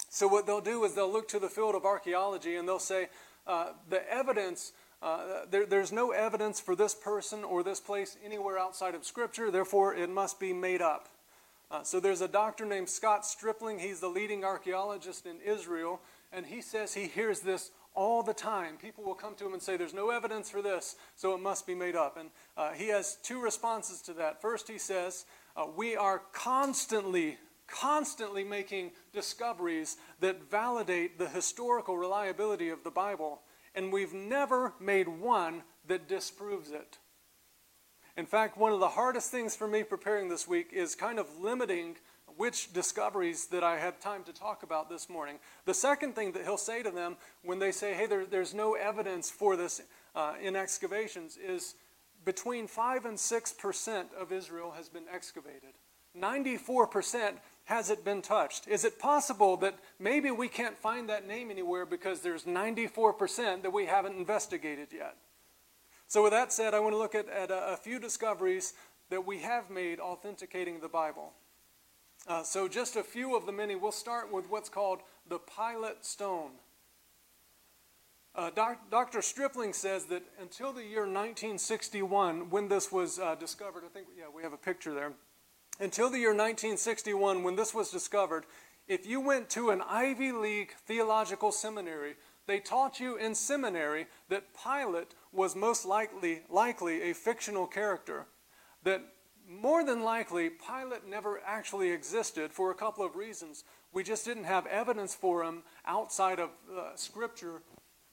So, 0.09 0.27
what 0.27 0.47
they'll 0.47 0.61
do 0.61 0.85
is 0.85 0.95
they'll 0.95 1.11
look 1.11 1.27
to 1.27 1.39
the 1.39 1.49
field 1.49 1.75
of 1.75 1.85
archaeology 1.85 2.55
and 2.55 2.67
they'll 2.67 2.79
say, 2.79 3.09
uh, 3.49 3.73
the 3.89 4.07
evidence, 4.13 4.73
uh, 5.01 5.45
there, 5.49 5.65
there's 5.65 5.91
no 5.91 6.11
evidence 6.11 6.59
for 6.59 6.75
this 6.75 6.93
person 6.93 7.43
or 7.43 7.63
this 7.63 7.79
place 7.79 8.15
anywhere 8.23 8.59
outside 8.59 8.93
of 8.93 9.03
Scripture, 9.03 9.49
therefore 9.49 9.95
it 9.95 10.09
must 10.09 10.39
be 10.39 10.53
made 10.53 10.83
up. 10.83 11.09
Uh, 11.71 11.81
so 11.83 11.99
there's 11.99 12.21
a 12.21 12.27
doctor 12.27 12.63
named 12.63 12.89
Scott 12.89 13.25
Stripling. 13.25 13.79
He's 13.79 13.99
the 13.99 14.07
leading 14.07 14.43
archaeologist 14.43 15.25
in 15.25 15.37
Israel, 15.41 15.99
and 16.31 16.45
he 16.45 16.61
says 16.61 16.93
he 16.93 17.07
hears 17.07 17.39
this 17.39 17.71
all 17.95 18.21
the 18.21 18.33
time. 18.33 18.77
People 18.77 19.03
will 19.03 19.15
come 19.15 19.33
to 19.35 19.45
him 19.47 19.53
and 19.53 19.61
say, 19.61 19.77
There's 19.77 19.93
no 19.93 20.11
evidence 20.11 20.49
for 20.49 20.61
this, 20.61 20.95
so 21.15 21.33
it 21.33 21.39
must 21.39 21.65
be 21.65 21.75
made 21.75 21.95
up. 21.95 22.17
And 22.17 22.29
uh, 22.55 22.71
he 22.71 22.87
has 22.89 23.17
two 23.23 23.41
responses 23.41 24.01
to 24.03 24.13
that. 24.13 24.41
First, 24.41 24.67
he 24.67 24.77
says, 24.77 25.25
uh, 25.55 25.65
We 25.75 25.95
are 25.95 26.21
constantly 26.33 27.37
constantly 27.71 28.43
making 28.43 28.91
discoveries 29.13 29.97
that 30.19 30.49
validate 30.49 31.17
the 31.17 31.29
historical 31.29 31.97
reliability 31.97 32.69
of 32.69 32.83
the 32.83 32.91
Bible, 32.91 33.41
and 33.75 33.91
we've 33.91 34.13
never 34.13 34.73
made 34.79 35.07
one 35.07 35.63
that 35.87 36.07
disproves 36.07 36.71
it. 36.71 36.97
In 38.17 38.25
fact, 38.25 38.57
one 38.57 38.73
of 38.73 38.79
the 38.79 38.89
hardest 38.89 39.31
things 39.31 39.55
for 39.55 39.67
me 39.67 39.83
preparing 39.83 40.27
this 40.27 40.47
week 40.47 40.73
is 40.73 40.93
kind 40.95 41.19
of 41.19 41.39
limiting 41.39 41.95
which 42.37 42.73
discoveries 42.73 43.47
that 43.47 43.63
I 43.63 43.77
have 43.77 43.99
time 43.99 44.23
to 44.23 44.33
talk 44.33 44.63
about 44.63 44.89
this 44.89 45.09
morning. 45.09 45.39
The 45.65 45.73
second 45.73 46.15
thing 46.15 46.31
that 46.33 46.43
he'll 46.43 46.57
say 46.57 46.83
to 46.83 46.91
them 46.91 47.17
when 47.43 47.59
they 47.59 47.71
say, 47.71 47.93
hey, 47.93 48.05
there, 48.05 48.25
there's 48.25 48.53
no 48.53 48.73
evidence 48.75 49.29
for 49.29 49.55
this 49.55 49.81
uh, 50.15 50.33
in 50.41 50.55
excavations 50.55 51.37
is 51.37 51.75
between 52.25 52.67
5 52.67 53.05
and 53.05 53.17
6% 53.17 54.05
of 54.19 54.31
Israel 54.31 54.71
has 54.71 54.89
been 54.89 55.05
excavated. 55.13 55.73
94% 56.17 57.33
hasn't 57.69 58.03
been 58.03 58.23
touched. 58.23 58.67
Is 58.67 58.83
it 58.83 58.97
possible 58.97 59.55
that 59.57 59.77
maybe 59.99 60.31
we 60.31 60.47
can't 60.47 60.75
find 60.75 61.07
that 61.07 61.27
name 61.27 61.51
anywhere 61.51 61.85
because 61.85 62.21
there's 62.21 62.45
94% 62.45 63.61
that 63.61 63.71
we 63.71 63.85
haven't 63.85 64.17
investigated 64.17 64.87
yet? 64.91 65.15
So, 66.07 66.23
with 66.23 66.31
that 66.31 66.51
said, 66.51 66.73
I 66.73 66.79
want 66.79 66.93
to 66.93 66.97
look 66.97 67.13
at, 67.13 67.29
at 67.29 67.51
a, 67.51 67.73
a 67.73 67.77
few 67.77 67.99
discoveries 67.99 68.73
that 69.11 69.23
we 69.23 69.37
have 69.41 69.69
made 69.69 69.99
authenticating 69.99 70.79
the 70.79 70.87
Bible. 70.87 71.33
Uh, 72.27 72.41
so, 72.41 72.67
just 72.67 72.95
a 72.95 73.03
few 73.03 73.37
of 73.37 73.45
the 73.45 73.51
many. 73.51 73.75
We'll 73.75 73.91
start 73.91 74.33
with 74.33 74.49
what's 74.49 74.69
called 74.69 75.01
the 75.27 75.37
Pilate 75.37 76.03
Stone. 76.03 76.53
Uh, 78.33 78.49
doc, 78.49 78.89
Dr. 78.89 79.21
Stripling 79.21 79.73
says 79.73 80.05
that 80.05 80.23
until 80.41 80.73
the 80.73 80.83
year 80.83 81.01
1961, 81.01 82.49
when 82.49 82.67
this 82.67 82.91
was 82.91 83.19
uh, 83.19 83.35
discovered, 83.35 83.83
I 83.85 83.89
think, 83.89 84.07
yeah, 84.17 84.25
we 84.35 84.41
have 84.41 84.53
a 84.53 84.57
picture 84.57 84.95
there. 84.95 85.13
Until 85.79 86.09
the 86.09 86.19
year 86.19 86.31
1961, 86.31 87.41
when 87.41 87.55
this 87.55 87.73
was 87.73 87.89
discovered, 87.89 88.45
if 88.87 89.05
you 89.05 89.21
went 89.21 89.49
to 89.51 89.69
an 89.69 89.81
Ivy 89.81 90.33
League 90.33 90.73
theological 90.85 91.53
seminary, 91.53 92.15
they 92.47 92.59
taught 92.59 92.99
you 92.99 93.15
in 93.15 93.33
seminary 93.33 94.07
that 94.27 94.47
Pilate 94.61 95.15
was 95.31 95.55
most 95.55 95.85
likely, 95.85 96.41
likely 96.49 97.03
a 97.03 97.13
fictional 97.13 97.65
character. 97.65 98.25
That 98.83 99.03
more 99.47 99.85
than 99.85 100.03
likely, 100.03 100.49
Pilate 100.49 101.07
never 101.07 101.39
actually 101.45 101.91
existed 101.91 102.51
for 102.51 102.71
a 102.71 102.75
couple 102.75 103.05
of 103.05 103.15
reasons. 103.15 103.63
We 103.93 104.03
just 104.03 104.25
didn't 104.25 104.43
have 104.43 104.65
evidence 104.67 105.15
for 105.15 105.43
him 105.43 105.63
outside 105.85 106.39
of 106.39 106.49
uh, 106.75 106.95
Scripture. 106.95 107.61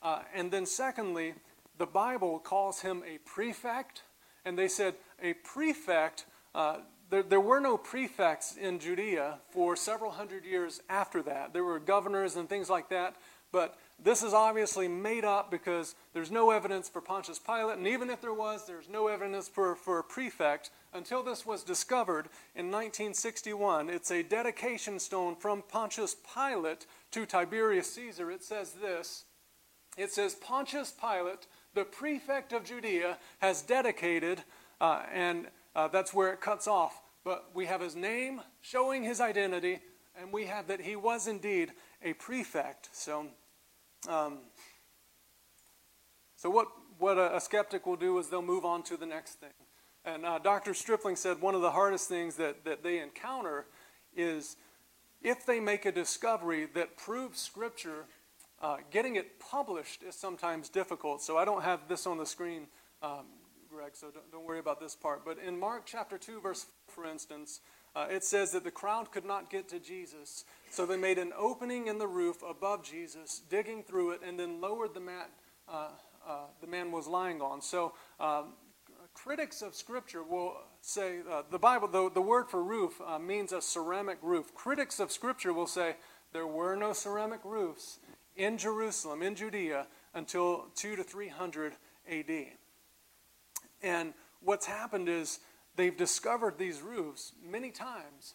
Uh, 0.02 0.20
and 0.32 0.52
then, 0.52 0.66
secondly, 0.66 1.34
the 1.78 1.86
Bible 1.86 2.38
calls 2.38 2.80
him 2.80 3.02
a 3.04 3.18
prefect. 3.18 4.02
And 4.44 4.56
they 4.56 4.68
said 4.68 4.94
a 5.20 5.32
prefect 5.32 6.26
uh, 6.54 6.78
there, 7.10 7.22
there 7.22 7.40
were 7.40 7.60
no 7.60 7.76
prefects 7.76 8.56
in 8.56 8.78
Judea 8.78 9.38
for 9.50 9.76
several 9.76 10.10
hundred 10.10 10.44
years 10.44 10.80
after 10.88 11.22
that. 11.22 11.52
There 11.52 11.64
were 11.64 11.78
governors 11.78 12.36
and 12.36 12.48
things 12.48 12.68
like 12.68 12.88
that, 12.90 13.16
but 13.52 13.78
this 14.02 14.22
is 14.22 14.34
obviously 14.34 14.88
made 14.88 15.24
up 15.24 15.50
because 15.50 15.94
there's 16.12 16.30
no 16.30 16.50
evidence 16.50 16.88
for 16.88 17.00
Pontius 17.00 17.38
Pilate, 17.38 17.78
and 17.78 17.86
even 17.86 18.10
if 18.10 18.20
there 18.20 18.34
was, 18.34 18.66
there's 18.66 18.88
no 18.88 19.06
evidence 19.06 19.48
for, 19.48 19.74
for 19.74 20.00
a 20.00 20.04
prefect 20.04 20.70
until 20.92 21.22
this 21.22 21.46
was 21.46 21.62
discovered 21.62 22.28
in 22.54 22.66
1961. 22.66 23.88
It's 23.88 24.10
a 24.10 24.22
dedication 24.22 24.98
stone 24.98 25.36
from 25.36 25.62
Pontius 25.62 26.16
Pilate 26.34 26.86
to 27.12 27.24
Tiberius 27.24 27.92
Caesar. 27.94 28.30
It 28.30 28.42
says 28.42 28.72
this 28.72 29.24
It 29.96 30.12
says, 30.12 30.34
Pontius 30.34 30.92
Pilate, 30.92 31.46
the 31.72 31.84
prefect 31.84 32.52
of 32.52 32.64
Judea, 32.64 33.16
has 33.38 33.62
dedicated, 33.62 34.42
uh, 34.80 35.04
and 35.12 35.46
uh, 35.76 35.86
that's 35.88 36.12
where 36.14 36.32
it 36.32 36.40
cuts 36.40 36.66
off. 36.66 37.02
But 37.22 37.50
we 37.54 37.66
have 37.66 37.80
his 37.80 37.94
name 37.94 38.40
showing 38.62 39.04
his 39.04 39.20
identity, 39.20 39.80
and 40.18 40.32
we 40.32 40.46
have 40.46 40.68
that 40.68 40.80
he 40.80 40.96
was 40.96 41.28
indeed 41.28 41.72
a 42.02 42.14
prefect. 42.14 42.88
So, 42.92 43.26
um, 44.08 44.38
so 46.36 46.48
what, 46.48 46.68
what 46.98 47.18
a, 47.18 47.36
a, 47.36 47.40
skeptic 47.40 47.86
will 47.86 47.96
do 47.96 48.18
is 48.18 48.28
they'll 48.28 48.42
move 48.42 48.64
on 48.64 48.82
to 48.84 48.96
the 48.96 49.06
next 49.06 49.34
thing. 49.34 49.50
And 50.04 50.24
uh, 50.24 50.38
Dr. 50.38 50.72
Stripling 50.72 51.16
said 51.16 51.40
one 51.40 51.54
of 51.54 51.60
the 51.60 51.72
hardest 51.72 52.08
things 52.08 52.36
that, 52.36 52.64
that 52.64 52.82
they 52.82 53.00
encounter 53.00 53.66
is 54.16 54.56
if 55.22 55.44
they 55.44 55.60
make 55.60 55.84
a 55.84 55.92
discovery 55.92 56.68
that 56.74 56.96
proves 56.96 57.40
Scripture, 57.40 58.04
uh, 58.62 58.76
getting 58.90 59.16
it 59.16 59.40
published 59.40 60.02
is 60.04 60.14
sometimes 60.14 60.68
difficult. 60.68 61.22
So 61.22 61.36
I 61.36 61.44
don't 61.44 61.64
have 61.64 61.88
this 61.88 62.06
on 62.06 62.18
the 62.18 62.26
screen 62.26 62.68
um, 63.02 63.26
Greg, 63.76 63.92
so 63.94 64.10
don't, 64.10 64.32
don't 64.32 64.46
worry 64.46 64.58
about 64.58 64.80
this 64.80 64.94
part. 64.94 65.22
But 65.22 65.36
in 65.38 65.60
Mark 65.60 65.82
chapter 65.84 66.16
2, 66.16 66.40
verse 66.40 66.64
4, 66.86 67.04
for 67.04 67.10
instance, 67.10 67.60
uh, 67.94 68.06
it 68.10 68.24
says 68.24 68.52
that 68.52 68.64
the 68.64 68.70
crowd 68.70 69.12
could 69.12 69.26
not 69.26 69.50
get 69.50 69.68
to 69.68 69.78
Jesus, 69.78 70.46
so 70.70 70.86
they 70.86 70.96
made 70.96 71.18
an 71.18 71.34
opening 71.36 71.86
in 71.86 71.98
the 71.98 72.06
roof 72.06 72.38
above 72.48 72.82
Jesus, 72.82 73.42
digging 73.50 73.82
through 73.82 74.12
it, 74.12 74.20
and 74.26 74.40
then 74.40 74.62
lowered 74.62 74.94
the 74.94 75.00
mat 75.00 75.30
uh, 75.68 75.88
uh, 76.26 76.44
the 76.62 76.66
man 76.66 76.90
was 76.90 77.06
lying 77.06 77.42
on. 77.42 77.60
So 77.60 77.92
um, 78.18 78.54
critics 79.12 79.60
of 79.60 79.74
Scripture 79.74 80.22
will 80.22 80.54
say 80.80 81.18
uh, 81.30 81.42
the 81.50 81.58
Bible, 81.58 81.86
the, 81.86 82.10
the 82.14 82.22
word 82.22 82.48
for 82.48 82.62
roof 82.62 82.98
uh, 83.06 83.18
means 83.18 83.52
a 83.52 83.60
ceramic 83.60 84.16
roof. 84.22 84.54
Critics 84.54 85.00
of 85.00 85.12
Scripture 85.12 85.52
will 85.52 85.66
say 85.66 85.96
there 86.32 86.46
were 86.46 86.76
no 86.76 86.94
ceramic 86.94 87.40
roofs 87.44 87.98
in 88.36 88.56
Jerusalem, 88.56 89.22
in 89.22 89.34
Judea, 89.34 89.86
until 90.14 90.66
2 90.76 90.96
to 90.96 91.02
300 91.04 91.74
AD. 92.10 92.46
And 93.82 94.14
what's 94.40 94.66
happened 94.66 95.08
is 95.08 95.40
they've 95.76 95.96
discovered 95.96 96.58
these 96.58 96.80
roofs 96.80 97.32
many 97.44 97.70
times, 97.70 98.34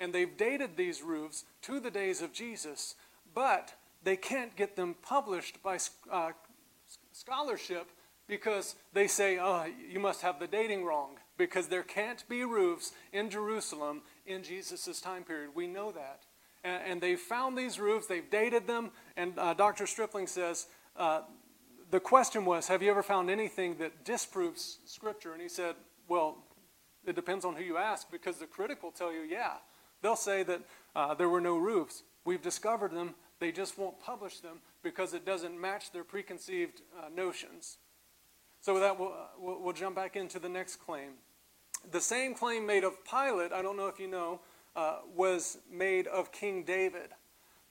and 0.00 0.12
they've 0.12 0.36
dated 0.36 0.76
these 0.76 1.02
roofs 1.02 1.44
to 1.62 1.80
the 1.80 1.90
days 1.90 2.22
of 2.22 2.32
Jesus, 2.32 2.94
but 3.34 3.74
they 4.02 4.16
can't 4.16 4.56
get 4.56 4.76
them 4.76 4.96
published 5.02 5.62
by 5.62 5.78
uh, 6.10 6.32
scholarship 7.12 7.90
because 8.28 8.76
they 8.92 9.06
say, 9.06 9.38
oh, 9.38 9.66
you 9.90 10.00
must 10.00 10.22
have 10.22 10.38
the 10.38 10.46
dating 10.46 10.84
wrong, 10.84 11.18
because 11.36 11.68
there 11.68 11.82
can't 11.82 12.26
be 12.28 12.44
roofs 12.44 12.92
in 13.12 13.30
Jerusalem 13.30 14.02
in 14.26 14.42
Jesus' 14.42 15.00
time 15.00 15.24
period. 15.24 15.50
We 15.54 15.66
know 15.66 15.92
that. 15.92 16.22
And, 16.64 17.00
they've 17.00 17.18
found 17.18 17.58
these 17.58 17.80
roofs, 17.80 18.06
they've 18.06 18.30
dated 18.30 18.68
them, 18.68 18.92
and 19.16 19.36
uh, 19.36 19.52
Dr. 19.52 19.84
Stripling 19.84 20.28
says 20.28 20.68
uh, 20.96 21.22
the 21.92 22.00
question 22.00 22.44
was, 22.44 22.66
Have 22.66 22.82
you 22.82 22.90
ever 22.90 23.02
found 23.02 23.30
anything 23.30 23.76
that 23.76 24.04
disproves 24.04 24.78
Scripture? 24.86 25.32
And 25.32 25.40
he 25.40 25.48
said, 25.48 25.76
Well, 26.08 26.38
it 27.04 27.14
depends 27.14 27.44
on 27.44 27.54
who 27.54 27.62
you 27.62 27.76
ask 27.76 28.10
because 28.10 28.38
the 28.38 28.46
critic 28.46 28.82
will 28.82 28.90
tell 28.90 29.12
you, 29.12 29.20
Yeah. 29.20 29.52
They'll 30.02 30.16
say 30.16 30.42
that 30.42 30.62
uh, 30.96 31.14
there 31.14 31.28
were 31.28 31.40
no 31.40 31.56
roofs. 31.58 32.02
We've 32.24 32.42
discovered 32.42 32.92
them, 32.92 33.14
they 33.38 33.52
just 33.52 33.78
won't 33.78 34.00
publish 34.00 34.40
them 34.40 34.58
because 34.82 35.14
it 35.14 35.24
doesn't 35.24 35.60
match 35.60 35.92
their 35.92 36.02
preconceived 36.02 36.82
uh, 36.98 37.08
notions. 37.08 37.78
So, 38.60 38.74
with 38.74 38.82
that, 38.82 38.98
we'll, 38.98 39.12
uh, 39.12 39.56
we'll, 39.60 39.72
jump 39.72 39.96
back 39.96 40.16
into 40.16 40.38
the 40.38 40.48
next 40.48 40.76
claim. 40.76 41.14
The 41.90 42.00
same 42.00 42.34
claim 42.34 42.66
made 42.66 42.84
of 42.84 43.04
Pilate, 43.04 43.52
I 43.52 43.62
don't 43.62 43.76
know 43.76 43.88
if 43.88 43.98
you 43.98 44.08
know, 44.08 44.40
uh, 44.76 44.98
was 45.14 45.58
made 45.70 46.06
of 46.06 46.32
King 46.32 46.62
David. 46.64 47.10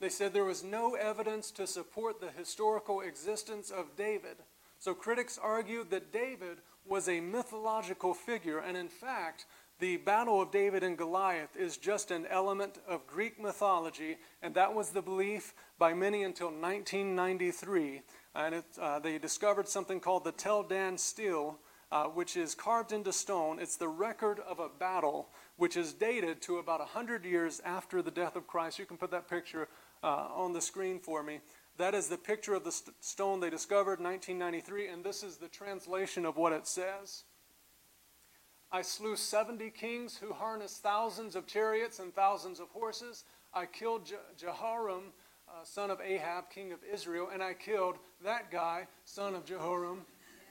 They 0.02 0.10
said 0.10 0.34
there 0.34 0.44
was 0.44 0.64
no 0.64 0.96
evidence 0.96 1.52
to 1.52 1.68
support 1.68 2.20
the 2.20 2.32
historical 2.32 3.02
existence 3.02 3.70
of 3.70 3.96
David. 3.96 4.38
So 4.80 4.96
critics 4.96 5.40
argued 5.42 5.92
that 5.92 6.12
David 6.12 6.58
was 6.88 7.08
a 7.08 7.22
mythological 7.22 8.16
figure, 8.16 8.58
and 8.58 8.76
in 8.76 8.90
fact, 8.90 9.46
the 9.78 9.98
battle 9.98 10.42
of 10.42 10.52
David 10.52 10.82
and 10.82 10.98
Goliath 10.98 11.56
is 11.56 11.78
just 11.78 12.10
an 12.10 12.26
element 12.32 12.80
of 12.88 13.06
Greek 13.06 13.40
mythology, 13.40 14.18
and 14.42 14.56
that 14.56 14.74
was 14.74 14.90
the 14.90 15.04
belief 15.04 15.54
by 15.78 15.94
many 15.94 16.24
until 16.24 16.48
1993. 16.48 18.02
And 18.34 18.56
it, 18.56 18.66
uh, 18.82 18.98
they 18.98 19.20
discovered 19.20 19.68
something 19.68 20.00
called 20.00 20.24
the 20.24 20.32
Tel 20.32 20.64
Dan 20.64 20.98
stele, 20.98 21.60
uh, 21.92 22.06
which 22.06 22.38
is 22.38 22.56
carved 22.56 22.92
into 22.92 23.12
stone. 23.12 23.60
It's 23.60 23.76
the 23.76 23.88
record 23.88 24.40
of 24.40 24.60
a 24.60 24.70
battle, 24.70 25.30
which 25.58 25.78
is 25.78 25.94
dated 25.94 26.42
to 26.44 26.58
about 26.58 26.80
100 26.80 27.26
years 27.26 27.62
after 27.66 28.02
the 28.02 28.12
death 28.12 28.36
of 28.36 28.48
Christ. 28.48 28.80
You 28.80 28.86
can 28.86 28.98
put 28.98 29.12
that 29.12 29.30
picture 29.30 29.68
uh, 30.04 30.28
on 30.34 30.54
the 30.54 30.62
screen 30.62 31.00
for 31.00 31.24
me. 31.24 31.42
That 31.78 31.96
is 31.96 32.08
the 32.08 32.18
picture 32.18 32.54
of 32.54 32.64
the 32.64 32.72
st- 32.72 32.96
stone 33.00 33.40
they 33.40 33.50
discovered 33.50 34.00
in 34.00 34.06
1993, 34.06 34.88
and 34.88 35.04
this 35.04 35.24
is 35.24 35.38
the 35.38 35.48
translation 35.48 36.26
of 36.26 36.38
what 36.38 36.54
it 36.54 36.68
says. 36.68 37.24
I 38.72 38.82
slew 38.82 39.16
70 39.16 39.70
kings 39.72 40.18
who 40.18 40.34
harnessed 40.34 40.82
thousands 40.82 41.36
of 41.36 41.46
chariots 41.46 42.00
and 42.00 42.14
thousands 42.14 42.60
of 42.60 42.70
horses. 42.70 43.26
I 43.54 43.66
killed 43.66 44.06
Je- 44.06 44.16
Jehoram, 44.38 45.12
uh, 45.48 45.64
son 45.64 45.92
of 45.92 46.00
Ahab, 46.00 46.50
king 46.50 46.72
of 46.72 46.80
Israel, 46.84 47.30
and 47.34 47.44
I 47.44 47.54
killed 47.54 47.98
that 48.24 48.50
guy, 48.50 48.88
son 49.04 49.36
of 49.36 49.46
Jehoram, 49.46 50.06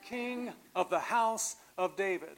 king 0.07 0.53
of 0.75 0.89
the 0.89 0.99
house 0.99 1.55
of 1.77 1.95
David. 1.95 2.37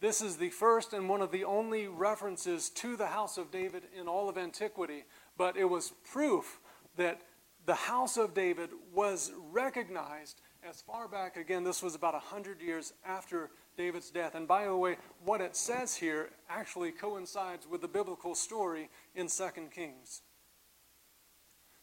This 0.00 0.20
is 0.20 0.36
the 0.36 0.50
first 0.50 0.92
and 0.92 1.08
one 1.08 1.22
of 1.22 1.30
the 1.30 1.44
only 1.44 1.86
references 1.86 2.68
to 2.70 2.96
the 2.96 3.06
house 3.06 3.38
of 3.38 3.52
David 3.52 3.84
in 3.96 4.08
all 4.08 4.28
of 4.28 4.36
antiquity 4.36 5.04
but 5.36 5.56
it 5.56 5.64
was 5.64 5.92
proof 6.10 6.60
that 6.96 7.22
the 7.64 7.74
house 7.74 8.16
of 8.16 8.34
David 8.34 8.70
was 8.92 9.32
recognized 9.50 10.40
as 10.68 10.80
far 10.80 11.08
back, 11.08 11.36
again, 11.36 11.64
this 11.64 11.82
was 11.82 11.94
about 11.94 12.14
100 12.14 12.60
years 12.60 12.92
after 13.04 13.50
David's 13.76 14.10
death. 14.10 14.34
And 14.34 14.46
by 14.46 14.66
the 14.66 14.76
way, 14.76 14.96
what 15.24 15.40
it 15.40 15.56
says 15.56 15.96
here 15.96 16.30
actually 16.48 16.92
coincides 16.92 17.66
with 17.66 17.80
the 17.80 17.88
biblical 17.88 18.34
story 18.34 18.88
in 19.14 19.26
2 19.26 19.44
Kings. 19.74 20.22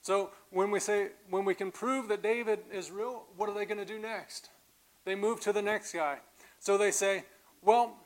So 0.01 0.31
when 0.49 0.71
we 0.71 0.79
say, 0.79 1.09
when 1.29 1.43
we 1.43 1.55
can 1.55 1.71
prove 1.71 2.07
that 2.07 2.23
David 2.23 2.59
is 2.71 2.89
real, 2.89 3.25
what 3.35 3.49
are 3.49 3.53
they 3.53 3.65
going 3.65 3.79
to 3.79 3.85
do 3.85 3.99
next? 3.99 4.49
They 5.03 5.15
move 5.15 5.41
to 5.41 5.51
the 5.51 5.62
next 5.62 5.91
guy. 5.91 6.19
So 6.59 6.77
they 6.77 6.91
say, 6.91 7.25
well, 7.62 7.97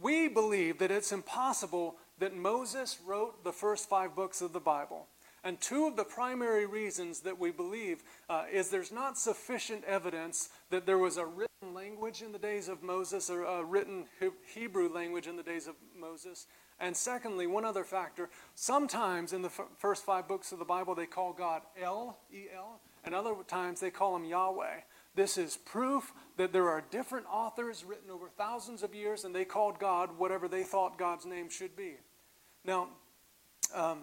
we 0.00 0.26
believe 0.26 0.78
that 0.78 0.90
it's 0.90 1.12
impossible 1.12 1.96
that 2.22 2.36
Moses 2.36 3.00
wrote 3.04 3.42
the 3.42 3.50
first 3.50 3.88
five 3.88 4.14
books 4.14 4.42
of 4.42 4.52
the 4.52 4.60
Bible. 4.60 5.08
And 5.42 5.60
two 5.60 5.88
of 5.88 5.96
the 5.96 6.04
primary 6.04 6.66
reasons 6.66 7.18
that 7.22 7.36
we 7.36 7.50
believe 7.50 8.04
uh, 8.30 8.44
is 8.48 8.70
there's 8.70 8.92
not 8.92 9.18
sufficient 9.18 9.82
evidence 9.82 10.50
that 10.70 10.86
there 10.86 10.98
was 10.98 11.16
a 11.16 11.26
written 11.26 11.74
language 11.74 12.22
in 12.22 12.30
the 12.30 12.38
days 12.38 12.68
of 12.68 12.80
Moses 12.80 13.28
or 13.28 13.42
a 13.42 13.64
written 13.64 14.04
Hebrew 14.54 14.88
language 14.88 15.26
in 15.26 15.34
the 15.34 15.42
days 15.42 15.66
of 15.66 15.74
Moses. 15.98 16.46
And 16.78 16.96
secondly, 16.96 17.48
one 17.48 17.64
other 17.64 17.82
factor, 17.82 18.30
sometimes 18.54 19.32
in 19.32 19.42
the 19.42 19.48
f- 19.48 19.66
first 19.76 20.04
five 20.04 20.28
books 20.28 20.52
of 20.52 20.60
the 20.60 20.64
Bible 20.64 20.94
they 20.94 21.06
call 21.06 21.32
God 21.32 21.62
El, 21.76 22.16
E 22.32 22.44
L, 22.56 22.78
and 23.04 23.16
other 23.16 23.34
times 23.48 23.80
they 23.80 23.90
call 23.90 24.14
him 24.14 24.24
Yahweh. 24.24 24.82
This 25.16 25.36
is 25.36 25.56
proof 25.56 26.12
that 26.36 26.52
there 26.52 26.68
are 26.68 26.84
different 26.88 27.26
authors 27.26 27.84
written 27.84 28.12
over 28.12 28.28
thousands 28.28 28.84
of 28.84 28.94
years, 28.94 29.24
and 29.24 29.34
they 29.34 29.44
called 29.44 29.80
God 29.80 30.18
whatever 30.18 30.46
they 30.46 30.62
thought 30.62 30.96
God's 30.96 31.26
name 31.26 31.50
should 31.50 31.74
be. 31.76 31.96
Now, 32.64 32.88
um, 33.74 34.02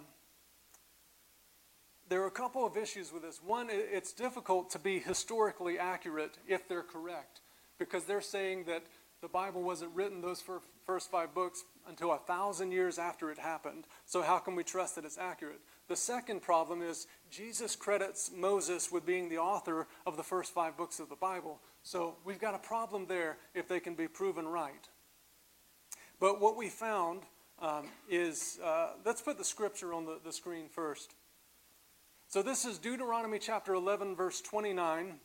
there 2.10 2.22
are 2.24 2.28
a 2.28 2.32
couple 2.32 2.66
of 2.66 2.76
issues 2.76 3.14
with 3.14 3.22
this. 3.22 3.40
One, 3.46 3.68
it's 3.70 4.12
difficult 4.12 4.72
to 4.72 4.80
be 4.80 5.00
historically 5.00 5.78
accurate 5.80 6.38
if 6.48 6.68
they're 6.68 6.84
correct, 6.84 7.42
because 7.78 8.04
they're 8.04 8.20
saying 8.20 8.66
that 8.66 8.84
the 9.22 9.28
Bible 9.28 9.62
wasn't 9.62 9.94
written, 9.94 10.22
those 10.22 10.44
first 10.86 11.12
five 11.12 11.34
books, 11.34 11.64
until 11.88 12.12
a 12.12 12.18
thousand 12.18 12.72
years 12.72 12.98
after 12.98 13.32
it 13.32 13.38
happened. 13.38 13.86
So, 14.06 14.22
how 14.22 14.40
can 14.40 14.56
we 14.56 14.64
trust 14.64 14.96
that 14.96 15.06
it's 15.06 15.18
accurate? 15.18 15.60
The 15.88 15.96
second 15.96 16.42
problem 16.42 16.82
is 16.82 17.08
Jesus 17.30 17.76
credits 17.76 18.32
Moses 18.36 18.92
with 18.92 19.06
being 19.06 19.30
the 19.30 19.38
author 19.38 19.88
of 20.06 20.18
the 20.18 20.24
first 20.24 20.54
five 20.54 20.78
books 20.78 21.00
of 21.00 21.10
the 21.10 21.16
Bible. 21.16 21.60
So, 21.84 22.16
we've 22.26 22.40
got 22.40 22.56
a 22.56 22.60
problem 22.60 23.06
there 23.08 23.38
if 23.54 23.68
they 23.68 23.80
can 23.80 23.94
be 23.94 24.08
proven 24.08 24.48
right. 24.48 24.88
But 26.20 26.42
what 26.42 26.58
we 26.58 26.70
found 26.70 27.22
um, 27.62 27.88
is 28.10 28.60
uh, 28.64 28.92
let's 29.06 29.22
put 29.22 29.38
the 29.38 29.44
scripture 29.44 29.94
on 29.94 30.06
the, 30.06 30.20
the 30.24 30.32
screen 30.32 30.70
first. 30.70 31.16
So 32.28 32.42
this 32.42 32.66
is 32.66 32.78
Deuteronomy 32.78 33.40
chapter 33.40 33.74
11, 33.74 34.16
verse 34.16 34.42
29. 34.42 35.16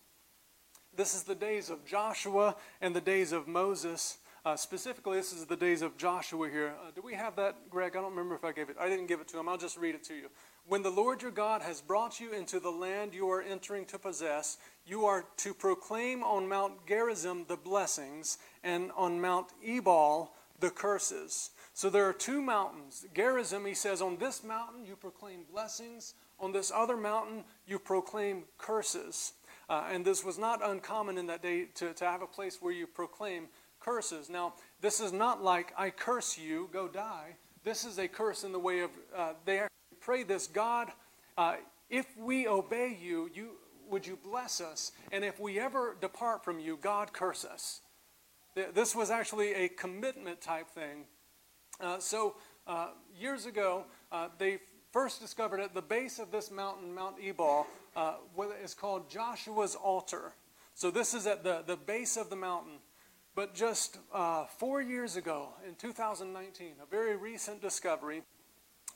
This 0.96 1.14
is 1.14 1.24
the 1.24 1.34
days 1.34 1.70
of 1.70 1.84
Joshua 1.84 2.56
and 2.80 2.94
the 2.94 3.00
days 3.00 3.32
of 3.32 3.46
Moses. 3.46 4.18
Uh, 4.46 4.56
specifically, 4.56 5.16
this 5.16 5.32
is 5.32 5.46
the 5.46 5.56
days 5.56 5.82
of 5.82 5.96
Joshua 5.96 6.48
here. 6.48 6.74
Uh, 6.82 6.90
do 6.94 7.02
we 7.02 7.14
have 7.14 7.34
that, 7.36 7.70
Greg? 7.70 7.96
I 7.96 8.00
don't 8.00 8.10
remember 8.10 8.34
if 8.34 8.44
I 8.44 8.52
gave 8.52 8.68
it. 8.68 8.76
I 8.78 8.88
didn't 8.88 9.06
give 9.06 9.20
it 9.20 9.28
to 9.28 9.38
him. 9.38 9.48
I'll 9.48 9.56
just 9.56 9.78
read 9.78 9.94
it 9.94 10.04
to 10.04 10.14
you. 10.14 10.28
When 10.66 10.82
the 10.82 10.90
Lord 10.90 11.22
your 11.22 11.30
God 11.30 11.62
has 11.62 11.80
brought 11.80 12.20
you 12.20 12.32
into 12.32 12.60
the 12.60 12.70
land 12.70 13.14
you 13.14 13.28
are 13.30 13.42
entering 13.42 13.86
to 13.86 13.98
possess, 13.98 14.58
you 14.86 15.04
are 15.04 15.24
to 15.38 15.52
proclaim 15.52 16.22
on 16.22 16.48
Mount 16.48 16.86
Gerizim 16.86 17.44
the 17.48 17.56
blessings, 17.56 18.38
and 18.62 18.90
on 18.96 19.20
Mount 19.20 19.48
Ebal 19.66 20.32
the 20.60 20.70
curses. 20.70 21.50
So 21.74 21.90
there 21.90 22.08
are 22.08 22.12
two 22.12 22.40
mountains. 22.40 23.04
Gerizim, 23.14 23.66
he 23.66 23.74
says, 23.74 24.00
on 24.00 24.16
this 24.16 24.44
mountain 24.44 24.86
you 24.86 24.94
proclaim 24.94 25.40
blessings. 25.52 26.14
On 26.38 26.52
this 26.52 26.72
other 26.74 26.96
mountain, 26.96 27.44
you 27.66 27.78
proclaim 27.78 28.44
curses. 28.58 29.32
Uh, 29.68 29.84
and 29.90 30.04
this 30.04 30.24
was 30.24 30.38
not 30.38 30.60
uncommon 30.64 31.18
in 31.18 31.26
that 31.26 31.42
day 31.42 31.66
to, 31.74 31.92
to 31.94 32.04
have 32.04 32.22
a 32.22 32.26
place 32.26 32.58
where 32.60 32.72
you 32.72 32.86
proclaim 32.86 33.48
curses. 33.80 34.30
Now, 34.30 34.54
this 34.80 35.00
is 35.00 35.12
not 35.12 35.42
like, 35.42 35.72
I 35.76 35.90
curse 35.90 36.38
you, 36.38 36.68
go 36.72 36.88
die. 36.88 37.36
This 37.64 37.84
is 37.84 37.98
a 37.98 38.08
curse 38.08 38.44
in 38.44 38.52
the 38.52 38.58
way 38.58 38.80
of, 38.80 38.90
uh, 39.16 39.32
they 39.44 39.62
pray 40.00 40.22
this 40.22 40.46
God, 40.46 40.92
uh, 41.36 41.56
if 41.90 42.06
we 42.16 42.46
obey 42.46 42.96
you, 43.00 43.30
you, 43.34 43.50
would 43.88 44.06
you 44.06 44.18
bless 44.22 44.60
us? 44.60 44.92
And 45.12 45.24
if 45.24 45.40
we 45.40 45.58
ever 45.58 45.96
depart 46.00 46.44
from 46.44 46.58
you, 46.60 46.78
God 46.80 47.12
curse 47.12 47.44
us. 47.44 47.80
This 48.74 48.94
was 48.94 49.10
actually 49.10 49.54
a 49.54 49.68
commitment 49.68 50.40
type 50.40 50.68
thing. 50.70 51.06
Uh, 51.80 51.98
so, 51.98 52.36
uh, 52.66 52.88
years 53.18 53.46
ago, 53.46 53.84
uh, 54.12 54.28
they 54.38 54.58
first 54.92 55.20
discovered 55.20 55.60
at 55.60 55.74
the 55.74 55.82
base 55.82 56.18
of 56.18 56.30
this 56.30 56.50
mountain, 56.50 56.94
Mount 56.94 57.16
Ebal, 57.22 57.66
uh, 57.96 58.14
what 58.34 58.56
is 58.62 58.74
called 58.74 59.10
Joshua's 59.10 59.74
altar. 59.74 60.32
So 60.74 60.90
this 60.90 61.14
is 61.14 61.26
at 61.26 61.42
the, 61.44 61.62
the 61.66 61.76
base 61.76 62.16
of 62.16 62.30
the 62.30 62.36
mountain. 62.36 62.78
But 63.34 63.54
just 63.54 63.98
four 64.58 64.80
years 64.80 65.16
ago, 65.16 65.48
in 65.66 65.74
2019, 65.74 66.74
a 66.80 66.86
very 66.86 67.16
recent 67.16 67.60
discovery, 67.60 68.22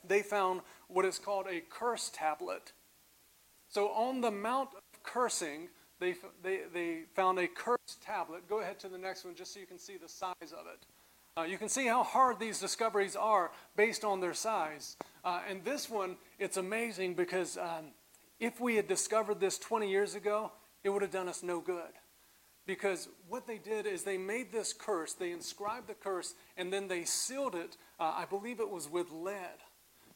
they 0.06 0.22
found 0.22 0.60
what 0.86 1.04
is 1.04 1.18
called 1.18 1.46
a 1.50 1.60
curse 1.68 2.08
tablet. 2.14 2.72
So 3.68 3.88
on 3.88 4.20
the 4.20 4.30
Mount 4.30 4.70
of 4.76 5.02
Cursing, 5.02 5.68
they, 6.00 6.14
they, 6.42 6.60
they 6.72 7.00
found 7.14 7.40
a 7.40 7.48
curse 7.48 7.98
tablet. 8.00 8.48
Go 8.48 8.60
ahead 8.60 8.78
to 8.80 8.88
the 8.88 8.98
next 8.98 9.24
one 9.24 9.34
just 9.34 9.52
so 9.52 9.60
you 9.60 9.66
can 9.66 9.78
see 9.78 9.96
the 9.96 10.08
size 10.08 10.52
of 10.52 10.66
it. 10.72 10.86
Uh, 11.38 11.44
you 11.44 11.56
can 11.56 11.68
see 11.68 11.86
how 11.86 12.02
hard 12.02 12.40
these 12.40 12.58
discoveries 12.58 13.14
are 13.14 13.52
based 13.76 14.02
on 14.02 14.20
their 14.20 14.34
size. 14.34 14.96
Uh, 15.24 15.40
and 15.48 15.64
this 15.64 15.88
one, 15.88 16.16
it's 16.40 16.56
amazing 16.56 17.14
because 17.14 17.56
um, 17.56 17.92
if 18.40 18.60
we 18.60 18.74
had 18.74 18.88
discovered 18.88 19.38
this 19.38 19.56
20 19.56 19.88
years 19.88 20.16
ago, 20.16 20.50
it 20.82 20.88
would 20.88 21.02
have 21.02 21.12
done 21.12 21.28
us 21.28 21.44
no 21.44 21.60
good. 21.60 21.92
Because 22.66 23.08
what 23.28 23.46
they 23.46 23.58
did 23.58 23.86
is 23.86 24.02
they 24.02 24.18
made 24.18 24.50
this 24.50 24.72
curse, 24.72 25.12
they 25.12 25.30
inscribed 25.30 25.86
the 25.86 25.94
curse, 25.94 26.34
and 26.56 26.72
then 26.72 26.88
they 26.88 27.04
sealed 27.04 27.54
it, 27.54 27.76
uh, 28.00 28.14
I 28.16 28.24
believe 28.28 28.58
it 28.58 28.68
was 28.68 28.90
with 28.90 29.12
lead. 29.12 29.58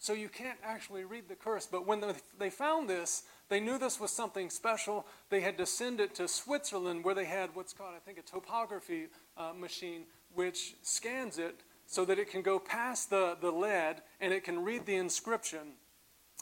So 0.01 0.15
you 0.15 0.29
can't 0.29 0.59
actually 0.65 1.05
read 1.05 1.29
the 1.29 1.37
curse. 1.37 1.69
But 1.71 1.87
when 1.87 2.03
they 2.37 2.51
found 2.51 2.91
this, 2.91 3.23
they 3.49 3.61
knew 3.61 3.79
this 3.79 4.01
was 4.01 4.11
something 4.11 4.51
special. 4.51 5.07
They 5.31 5.41
had 5.41 5.57
to 5.59 5.67
send 5.67 6.01
it 6.01 6.17
to 6.17 6.27
Switzerland 6.27 7.05
where 7.05 7.15
they 7.15 7.27
had 7.27 7.51
what's 7.55 7.73
called, 7.73 7.93
I 7.95 8.01
think, 8.01 8.19
a 8.19 8.23
topography 8.23 9.07
uh, 9.37 9.53
machine 9.53 10.07
which 10.35 10.75
scans 10.83 11.39
it 11.39 11.61
so 11.87 12.05
that 12.05 12.19
it 12.19 12.31
can 12.31 12.43
go 12.43 12.59
past 12.59 13.11
the, 13.11 13.37
the 13.41 13.51
lead 13.51 14.03
and 14.21 14.33
it 14.33 14.45
can 14.45 14.65
read 14.65 14.87
the 14.87 14.97
inscription. 14.97 15.75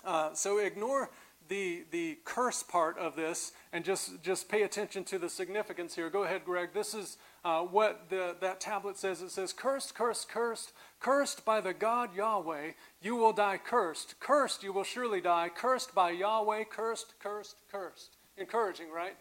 Uh, 0.05 0.33
so 0.33 0.59
ignore 0.59 1.11
the, 1.49 1.83
the 1.91 2.17
curse 2.25 2.63
part 2.63 2.97
of 2.99 3.17
this 3.17 3.53
and 3.73 3.85
just, 3.85 4.23
just 4.23 4.49
pay 4.49 4.63
attention 4.63 5.05
to 5.05 5.19
the 5.19 5.29
significance 5.29 5.95
here. 5.95 6.09
Go 6.09 6.23
ahead, 6.23 6.45
Greg. 6.45 6.71
This 6.73 6.95
is 6.95 7.19
uh, 7.45 7.63
what 7.63 8.09
the, 8.09 8.37
that 8.41 8.61
tablet 8.61 8.97
says. 8.97 9.21
It 9.21 9.31
says, 9.31 9.53
Cursed, 9.53 9.95
cursed, 9.95 10.29
cursed, 10.29 10.73
cursed 11.01 11.45
by 11.45 11.61
the 11.61 11.75
God 11.75 12.15
Yahweh, 12.15 12.73
you 13.03 13.17
will 13.17 13.33
die 13.33 13.59
cursed. 13.59 14.15
Cursed, 14.21 14.63
you 14.63 14.73
will 14.73 14.85
surely 14.85 15.21
die. 15.21 15.51
Cursed 15.55 15.95
by 15.95 16.11
Yahweh, 16.11 16.65
cursed, 16.71 17.15
cursed, 17.19 17.57
cursed. 17.71 18.17
Encouraging, 18.39 18.91
right? 18.91 19.17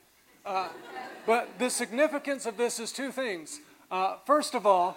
Uh, 0.45 0.69
but 1.25 1.57
the 1.59 1.69
significance 1.69 2.45
of 2.45 2.57
this 2.57 2.79
is 2.79 2.91
two 2.91 3.11
things. 3.11 3.59
Uh, 3.91 4.17
first 4.23 4.53
of 4.53 4.67
all, 4.67 4.95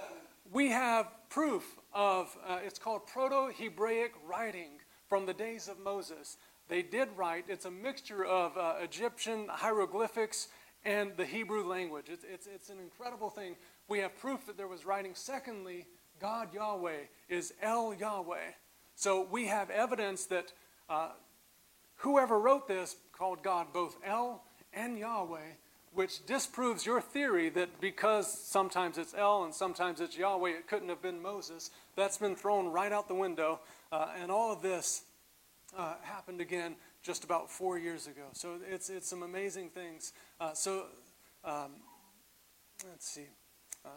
we 0.52 0.68
have 0.68 1.06
proof 1.30 1.76
of, 1.94 2.36
uh, 2.46 2.58
it's 2.62 2.78
called 2.78 3.06
Proto 3.06 3.50
Hebraic 3.50 4.12
writing 4.28 4.72
from 5.08 5.24
the 5.24 5.32
days 5.32 5.66
of 5.66 5.78
Moses. 5.78 6.36
They 6.68 6.82
did 6.82 7.08
write, 7.16 7.46
it's 7.48 7.64
a 7.64 7.70
mixture 7.70 8.22
of 8.22 8.54
uh, 8.58 8.74
Egyptian 8.82 9.46
hieroglyphics 9.48 10.48
and 10.84 11.12
the 11.16 11.24
Hebrew 11.24 11.66
language. 11.66 12.06
It's, 12.10 12.24
it's, 12.30 12.46
it's 12.46 12.68
an 12.68 12.78
incredible 12.78 13.30
thing. 13.30 13.56
We 13.88 14.00
have 14.00 14.14
proof 14.18 14.44
that 14.44 14.58
there 14.58 14.68
was 14.68 14.84
writing. 14.84 15.12
Secondly, 15.14 15.86
God 16.20 16.52
Yahweh 16.52 17.04
is 17.30 17.54
El 17.62 17.94
Yahweh. 17.94 18.52
So 18.94 19.26
we 19.30 19.46
have 19.46 19.70
evidence 19.70 20.26
that 20.26 20.52
uh, 20.90 21.12
whoever 21.96 22.38
wrote 22.38 22.68
this 22.68 22.96
called 23.16 23.42
God 23.42 23.68
both 23.72 23.96
El 24.04 24.44
and 24.74 24.98
Yahweh 24.98 25.38
which 25.94 26.24
disproves 26.26 26.86
your 26.86 27.00
theory 27.00 27.48
that 27.50 27.80
because 27.80 28.32
sometimes 28.32 28.96
it's 28.98 29.14
El 29.14 29.44
and 29.44 29.54
sometimes 29.54 30.00
it's 30.00 30.16
Yahweh, 30.16 30.50
it 30.50 30.66
couldn't 30.66 30.88
have 30.88 31.02
been 31.02 31.20
Moses. 31.20 31.70
That's 31.96 32.16
been 32.16 32.34
thrown 32.34 32.68
right 32.68 32.92
out 32.92 33.08
the 33.08 33.14
window. 33.14 33.60
Uh, 33.90 34.08
and 34.20 34.30
all 34.30 34.52
of 34.52 34.62
this 34.62 35.02
uh, 35.76 35.94
happened 36.02 36.40
again 36.40 36.76
just 37.02 37.24
about 37.24 37.50
four 37.50 37.78
years 37.78 38.06
ago. 38.06 38.22
So 38.32 38.58
it's, 38.70 38.88
it's 38.88 39.08
some 39.08 39.22
amazing 39.22 39.70
things. 39.70 40.12
Uh, 40.40 40.54
so 40.54 40.86
um, 41.44 41.72
let's 42.88 43.08
see. 43.08 43.26
Uh, 43.84 43.88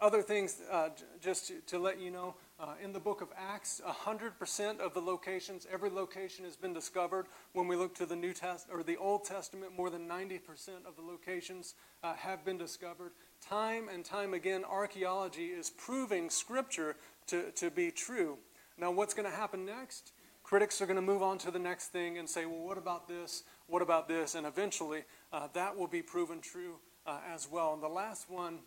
other 0.00 0.22
things, 0.22 0.60
uh, 0.70 0.88
just 1.20 1.48
to, 1.48 1.60
to, 1.66 1.78
let 1.78 2.00
you 2.00 2.10
know, 2.10 2.34
uh, 2.60 2.74
in 2.82 2.92
the 2.92 3.00
book 3.00 3.20
of 3.20 3.28
Acts, 3.36 3.80
100% 3.84 4.78
of 4.78 4.94
the 4.94 5.00
locations, 5.00 5.66
every 5.72 5.90
location 5.90 6.44
has 6.44 6.56
been 6.56 6.72
discovered. 6.72 7.26
When 7.52 7.66
we 7.66 7.74
look 7.74 7.94
to 7.96 8.06
the 8.06 8.14
New 8.14 8.32
Test 8.32 8.68
or 8.72 8.82
the 8.82 8.96
Old 8.96 9.24
Testament, 9.24 9.76
more 9.76 9.90
than 9.90 10.08
90% 10.08 10.40
of 10.86 10.94
the 10.96 11.02
locations 11.02 11.74
uh, 12.02 12.14
have 12.14 12.44
been 12.44 12.56
discovered. 12.56 13.12
Time 13.40 13.88
and 13.88 14.04
time 14.04 14.34
again, 14.34 14.64
archaeology 14.64 15.46
is 15.46 15.70
proving 15.70 16.30
Scripture 16.30 16.96
to, 17.26 17.50
to 17.52 17.70
be 17.70 17.90
true. 17.90 18.38
Now, 18.78 18.92
what's 18.92 19.14
going 19.14 19.28
to 19.28 19.36
happen 19.36 19.64
next? 19.64 20.12
Critics 20.44 20.80
are 20.80 20.86
going 20.86 20.96
to 20.96 21.02
move 21.02 21.22
on 21.22 21.38
to 21.38 21.50
the 21.50 21.58
next 21.58 21.88
thing 21.88 22.18
and 22.18 22.28
say, 22.28 22.46
well, 22.46 22.60
what 22.60 22.78
about 22.78 23.08
this? 23.08 23.42
What 23.66 23.82
about 23.82 24.06
this? 24.06 24.34
And 24.34 24.46
eventually, 24.46 25.04
uh, 25.32 25.48
that 25.54 25.76
will 25.76 25.86
be 25.88 26.02
proven 26.02 26.40
true 26.40 26.76
uh, 27.06 27.18
as 27.32 27.50
well. 27.50 27.74
And 27.74 27.82
the 27.82 27.88
last 27.88 28.30
one 28.30 28.60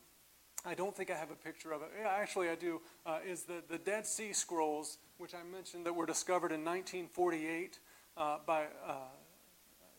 I 0.66 0.74
don't 0.74 0.96
think 0.96 1.12
I 1.12 1.16
have 1.16 1.32
a 1.32 1.36
picture 1.36 1.72
of 1.72 1.82
it. 1.82 1.90
Yeah, 2.00 2.10
actually, 2.10 2.50
I 2.50 2.56
do. 2.56 2.82
Uh, 3.06 3.20
is 3.26 3.44
the, 3.44 3.64
the 3.70 3.78
Dead 3.78 4.06
Sea 4.06 4.34
Scrolls, 4.34 4.98
which 5.18 5.34
I 5.34 5.44
mentioned 5.50 5.86
that 5.86 5.94
were 5.94 6.06
discovered 6.06 6.52
in 6.52 6.66
1948 6.66 7.80
uh, 8.18 8.38
by 8.46 8.64
uh, 8.86 8.96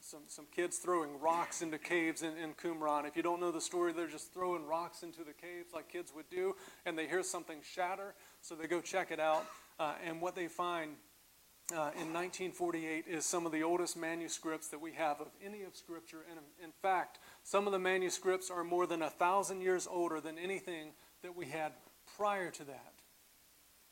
some, 0.01 0.21
some 0.27 0.47
kids 0.55 0.79
throwing 0.79 1.21
rocks 1.21 1.62
into 1.62 1.79
caves 1.79 2.23
in, 2.23 2.37
in 2.37 2.55
Qumran. 2.55 3.07
If 3.07 3.16
you 3.16 3.23
don't 3.23 3.40
know 3.40 3.51
the 3.51 3.61
story, 3.61 3.92
they're 3.92 4.09
just 4.09 4.33
throwing 4.33 4.66
rocks 4.66 5.03
into 5.03 5.21
the 5.25 5.33
caves 5.33 5.73
like 5.73 5.88
kids 5.88 6.12
would 6.14 6.29
do, 6.31 6.57
and 6.87 6.99
they 6.99 7.07
hear 7.07 7.23
something 7.23 7.59
shatter, 7.62 8.14
so 8.40 8.55
they 8.55 8.66
go 8.66 8.81
check 8.81 9.11
it 9.11 9.21
out. 9.21 9.47
Uh, 9.79 9.94
and 10.05 10.21
what 10.21 10.35
they 10.35 10.49
find 10.49 10.97
uh, 11.70 11.92
in 12.00 12.14
1948 12.14 13.04
is 13.07 13.26
some 13.26 13.44
of 13.44 13.52
the 13.52 13.62
oldest 13.62 13.96
manuscripts 13.96 14.68
that 14.68 14.81
we 14.81 14.92
have 14.92 15.20
of 15.20 15.28
any 15.44 15.62
of 15.64 15.76
Scripture. 15.76 16.24
And 16.31 16.40
in 16.62 16.72
fact, 16.81 17.18
some 17.44 17.66
of 17.66 17.72
the 17.72 17.78
manuscripts 17.78 18.50
are 18.50 18.64
more 18.64 18.87
than 18.87 19.02
a 19.02 19.11
thousand 19.11 19.61
years 19.61 19.87
older 19.90 20.20
than 20.20 20.38
anything 20.38 20.92
that 21.22 21.37
we 21.37 21.46
had 21.46 21.72
prior 22.16 22.50
to 22.52 22.64
that. 22.64 22.92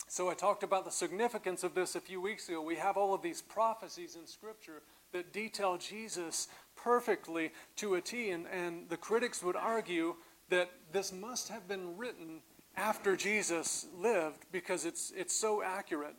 So 0.08 0.30
I 0.30 0.34
talked 0.34 0.62
about 0.62 0.84
the 0.84 0.90
significance 0.90 1.64
of 1.64 1.74
this 1.74 1.96
a 1.96 2.00
few 2.00 2.20
weeks 2.20 2.48
ago. 2.48 2.62
We 2.62 2.76
have 2.76 2.96
all 2.96 3.12
of 3.12 3.22
these 3.22 3.42
prophecies 3.42 4.16
in 4.16 4.26
Scripture 4.26 4.82
that 5.12 5.32
detail 5.32 5.76
Jesus 5.76 6.48
perfectly 6.76 7.52
to 7.76 7.96
a 7.96 8.00
T, 8.00 8.30
and, 8.30 8.46
and 8.46 8.88
the 8.88 8.96
critics 8.96 9.42
would 9.42 9.56
argue 9.56 10.14
that 10.48 10.70
this 10.92 11.12
must 11.12 11.48
have 11.48 11.68
been 11.68 11.96
written 11.96 12.40
after 12.76 13.16
Jesus 13.16 13.86
lived 13.98 14.46
because 14.52 14.84
it's, 14.84 15.12
it's 15.16 15.34
so 15.34 15.62
accurate. 15.62 16.14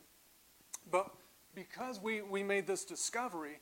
But 0.92 1.12
because 1.58 2.00
we, 2.00 2.22
we 2.22 2.44
made 2.44 2.68
this 2.68 2.86
discovery 2.86 3.60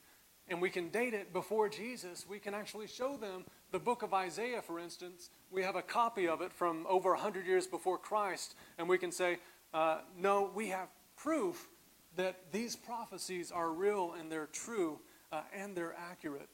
and 0.49 0.61
we 0.61 0.69
can 0.69 0.89
date 0.89 1.13
it 1.13 1.31
before 1.31 1.69
Jesus, 1.69 2.25
we 2.27 2.39
can 2.39 2.53
actually 2.53 2.87
show 2.87 3.15
them 3.15 3.45
the 3.71 3.79
book 3.79 4.03
of 4.03 4.13
Isaiah, 4.13 4.61
for 4.61 4.81
instance. 4.81 5.29
We 5.49 5.63
have 5.63 5.77
a 5.77 5.81
copy 5.81 6.27
of 6.27 6.41
it 6.41 6.51
from 6.51 6.85
over 6.89 7.11
100 7.11 7.47
years 7.47 7.67
before 7.67 7.97
Christ, 7.97 8.55
and 8.77 8.89
we 8.89 8.97
can 8.97 9.13
say, 9.13 9.37
uh, 9.73 9.99
no, 10.19 10.51
we 10.53 10.67
have 10.67 10.89
proof 11.15 11.69
that 12.17 12.51
these 12.51 12.75
prophecies 12.75 13.49
are 13.49 13.71
real 13.71 14.13
and 14.19 14.29
they're 14.29 14.47
true 14.47 14.99
uh, 15.31 15.43
and 15.55 15.73
they're 15.73 15.95
accurate. 15.97 16.49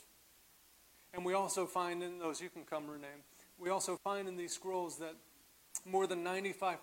And 1.12 1.26
we 1.26 1.34
also 1.34 1.66
find 1.66 2.04
in 2.04 2.20
those, 2.20 2.40
you 2.40 2.50
can 2.50 2.66
come, 2.66 2.88
Renee, 2.88 3.08
we 3.58 3.72
also 3.72 3.98
find 4.04 4.28
in 4.28 4.38
these 4.38 4.54
scrolls 4.54 5.00
that 5.00 5.16
more 5.88 6.06
than 6.06 6.24
95% 6.24 6.78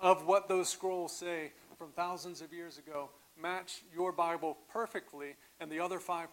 of 0.00 0.26
what 0.26 0.48
those 0.48 0.68
scrolls 0.68 1.16
say 1.16 1.52
from 1.78 1.90
thousands 1.92 2.40
of 2.40 2.52
years 2.52 2.76
ago 2.76 3.10
match 3.40 3.82
your 3.94 4.12
Bible 4.12 4.58
perfectly, 4.72 5.36
and 5.60 5.70
the 5.70 5.80
other 5.80 5.98
5% 5.98 6.26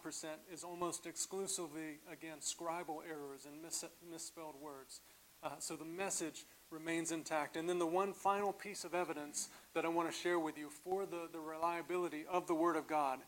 is 0.52 0.64
almost 0.64 1.06
exclusively, 1.06 1.98
again, 2.10 2.38
scribal 2.40 2.98
errors 3.08 3.46
and 3.46 3.62
mis- 3.62 3.84
misspelled 4.10 4.54
words. 4.60 5.00
Uh, 5.42 5.50
so 5.58 5.76
the 5.76 5.84
message 5.84 6.44
remains 6.70 7.12
intact. 7.12 7.56
And 7.56 7.68
then 7.68 7.78
the 7.78 7.86
one 7.86 8.12
final 8.12 8.52
piece 8.52 8.84
of 8.84 8.94
evidence 8.94 9.48
that 9.74 9.84
I 9.84 9.88
want 9.88 10.10
to 10.10 10.16
share 10.16 10.38
with 10.38 10.56
you 10.56 10.68
for 10.70 11.06
the, 11.06 11.28
the 11.32 11.40
reliability 11.40 12.24
of 12.30 12.46
the 12.46 12.54
Word 12.54 12.76
of 12.76 12.86
God 12.86 13.20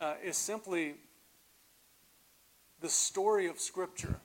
uh, 0.00 0.14
is 0.24 0.36
simply 0.36 0.94
the 2.80 2.88
story 2.88 3.46
of 3.46 3.60
Scripture. 3.60 4.16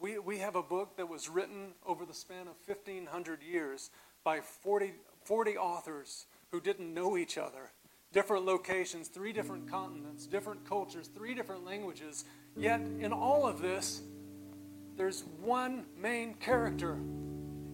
We, 0.00 0.18
we 0.18 0.38
have 0.38 0.56
a 0.56 0.62
book 0.62 0.96
that 0.96 1.08
was 1.08 1.28
written 1.28 1.74
over 1.86 2.04
the 2.04 2.14
span 2.14 2.48
of 2.48 2.56
1,500 2.66 3.42
years 3.42 3.90
by 4.24 4.40
40, 4.40 4.94
40 5.24 5.56
authors 5.56 6.26
who 6.52 6.60
didn't 6.60 6.92
know 6.92 7.16
each 7.16 7.38
other. 7.38 7.70
Different 8.12 8.44
locations, 8.44 9.08
three 9.08 9.32
different 9.32 9.70
continents, 9.70 10.26
different 10.26 10.68
cultures, 10.68 11.08
three 11.08 11.34
different 11.34 11.64
languages. 11.64 12.26
Yet, 12.54 12.82
in 13.00 13.10
all 13.10 13.46
of 13.46 13.62
this, 13.62 14.02
there's 14.98 15.24
one 15.40 15.86
main 15.98 16.34
character. 16.34 16.98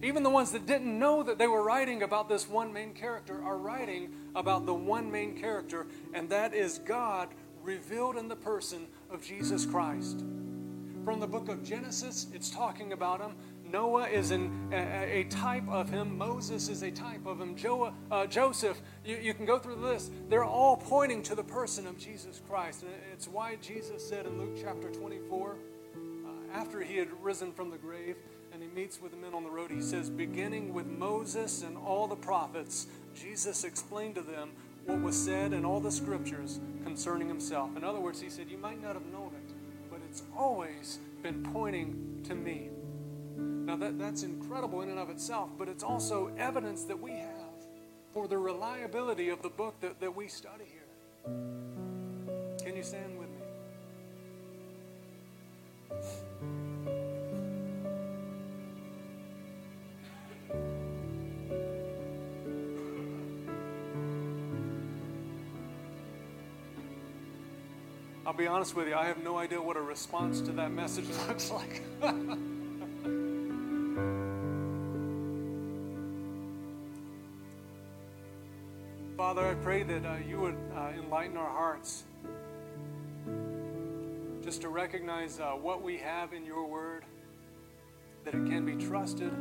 Even 0.01 0.23
the 0.23 0.29
ones 0.29 0.53
that 0.53 0.65
didn't 0.65 0.97
know 0.97 1.23
that 1.23 1.37
they 1.37 1.47
were 1.47 1.61
writing 1.61 2.03
about 2.03 2.29
this 2.29 2.47
one 2.47 2.71
main 2.71 2.93
character 2.93 3.43
are 3.43 3.57
writing 3.57 4.13
about 4.33 4.65
the 4.65 4.73
one 4.73 5.11
main 5.11 5.37
character, 5.37 5.85
and 6.13 6.29
that 6.29 6.53
is 6.53 6.77
God 6.79 7.27
revealed 7.61 8.15
in 8.15 8.29
the 8.29 8.35
person 8.37 8.87
of 9.09 9.21
Jesus 9.21 9.65
Christ. 9.65 10.23
From 11.03 11.19
the 11.19 11.27
book 11.27 11.49
of 11.49 11.63
Genesis, 11.63 12.27
it's 12.33 12.49
talking 12.49 12.93
about 12.93 13.19
him. 13.19 13.35
Noah 13.71 14.07
is 14.07 14.31
an, 14.31 14.69
a, 14.71 15.19
a, 15.19 15.23
type 15.25 15.67
of 15.69 15.89
him. 15.89 16.17
Moses 16.17 16.69
is 16.69 16.81
a 16.81 16.89
type 16.89 17.25
of 17.25 17.39
him. 17.39 17.55
Jo, 17.55 17.93
uh, 18.09 18.25
Joseph, 18.25 18.81
you, 19.05 19.17
you 19.17 19.33
can 19.33 19.45
go 19.45 19.59
through 19.59 19.75
the 19.75 19.87
list. 19.87 20.11
They're 20.27 20.43
all 20.43 20.77
pointing 20.77 21.21
to 21.23 21.35
the 21.35 21.43
person 21.43 21.85
of 21.85 21.97
Jesus 21.97 22.41
Christ. 22.47 22.83
And 22.83 22.91
it's 23.13 23.27
why 23.27 23.57
Jesus 23.61 24.07
said 24.07 24.25
in 24.25 24.39
Luke 24.39 24.57
chapter 24.59 24.89
24, 24.89 25.55
uh, 25.95 26.29
after 26.53 26.81
he 26.81 26.97
had 26.97 27.09
risen 27.21 27.51
from 27.51 27.69
the 27.69 27.77
grave 27.77 28.15
and 28.51 28.63
he 28.63 28.69
meets 28.69 28.99
with 28.99 29.11
the 29.11 29.17
men 29.17 29.35
on 29.35 29.43
the 29.43 29.51
road, 29.51 29.69
he 29.69 29.81
says, 29.81 30.09
beginning 30.09 30.73
with 30.73 30.87
Moses 30.87 31.61
and 31.61 31.77
all 31.77 32.07
the 32.07 32.15
prophets, 32.15 32.87
Jesus 33.13 33.63
explained 33.63 34.15
to 34.15 34.21
them 34.21 34.51
what 34.85 35.01
was 35.01 35.15
said 35.15 35.53
in 35.53 35.63
all 35.63 35.79
the 35.79 35.91
scriptures 35.91 36.59
concerning 36.83 37.27
himself. 37.27 37.77
In 37.77 37.83
other 37.83 37.99
words, 37.99 38.19
he 38.19 38.29
said, 38.29 38.49
You 38.49 38.57
might 38.57 38.81
not 38.81 38.95
have 38.95 39.05
known 39.05 39.33
it, 39.35 39.53
but 39.91 39.99
it's 40.09 40.23
always 40.35 40.97
been 41.21 41.43
pointing 41.43 42.21
to 42.23 42.33
me. 42.33 42.69
Now, 43.39 43.75
that, 43.75 43.99
that's 43.99 44.23
incredible 44.23 44.81
in 44.81 44.89
and 44.89 44.99
of 44.99 45.09
itself, 45.09 45.49
but 45.57 45.67
it's 45.67 45.83
also 45.83 46.31
evidence 46.37 46.83
that 46.85 46.99
we 46.99 47.11
have 47.11 47.49
for 48.11 48.27
the 48.27 48.37
reliability 48.37 49.29
of 49.29 49.41
the 49.41 49.49
book 49.49 49.79
that, 49.81 49.99
that 49.99 50.15
we 50.15 50.27
study 50.27 50.65
here. 50.65 50.87
Can 52.63 52.75
you 52.75 52.83
stand 52.83 53.17
with 53.19 53.29
me? 53.29 53.35
I'll 68.25 68.33
be 68.33 68.47
honest 68.47 68.75
with 68.75 68.87
you, 68.87 68.95
I 68.95 69.05
have 69.05 69.23
no 69.23 69.37
idea 69.37 69.61
what 69.61 69.77
a 69.77 69.81
response 69.81 70.41
to 70.41 70.51
that 70.53 70.71
message 70.71 71.05
looks 71.27 71.51
like. 71.51 71.81
Father, 79.29 79.45
I 79.47 79.53
pray 79.53 79.83
that 79.83 80.03
uh, 80.07 80.15
you 80.27 80.39
would 80.39 80.57
uh, 80.75 80.89
enlighten 80.97 81.37
our 81.37 81.51
hearts 81.51 82.03
just 84.43 84.61
to 84.61 84.69
recognize 84.69 85.39
uh, 85.39 85.51
what 85.51 85.83
we 85.83 85.99
have 85.99 86.33
in 86.33 86.43
your 86.43 86.65
word, 86.65 87.05
that 88.25 88.33
it 88.33 88.43
can 88.47 88.65
be 88.65 88.73
trusted, 88.83 89.31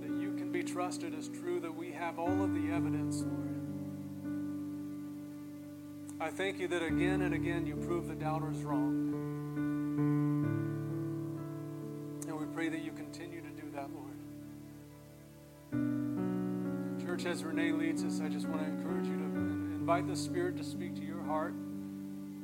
that 0.00 0.18
you 0.18 0.32
can 0.38 0.50
be 0.50 0.62
trusted 0.62 1.14
as 1.14 1.28
true, 1.28 1.60
that 1.60 1.76
we 1.76 1.92
have 1.92 2.18
all 2.18 2.42
of 2.42 2.54
the 2.54 2.72
evidence, 2.72 3.20
Lord. 3.20 3.60
I 6.18 6.30
thank 6.30 6.58
you 6.58 6.66
that 6.68 6.82
again 6.82 7.20
and 7.20 7.34
again 7.34 7.66
you 7.66 7.76
prove 7.76 8.08
the 8.08 8.14
doubters 8.14 8.62
wrong. 8.62 9.12
And 12.26 12.40
we 12.40 12.46
pray 12.54 12.70
that 12.70 12.82
you 12.82 12.91
Church, 17.12 17.26
as 17.26 17.44
Renee 17.44 17.72
leads 17.72 18.04
us, 18.04 18.22
I 18.22 18.30
just 18.30 18.48
want 18.48 18.62
to 18.62 18.66
encourage 18.66 19.06
you 19.06 19.18
to 19.18 19.22
invite 19.22 20.06
the 20.08 20.16
Spirit 20.16 20.56
to 20.56 20.64
speak 20.64 20.94
to 20.94 21.02
your 21.02 21.22
heart. 21.22 21.52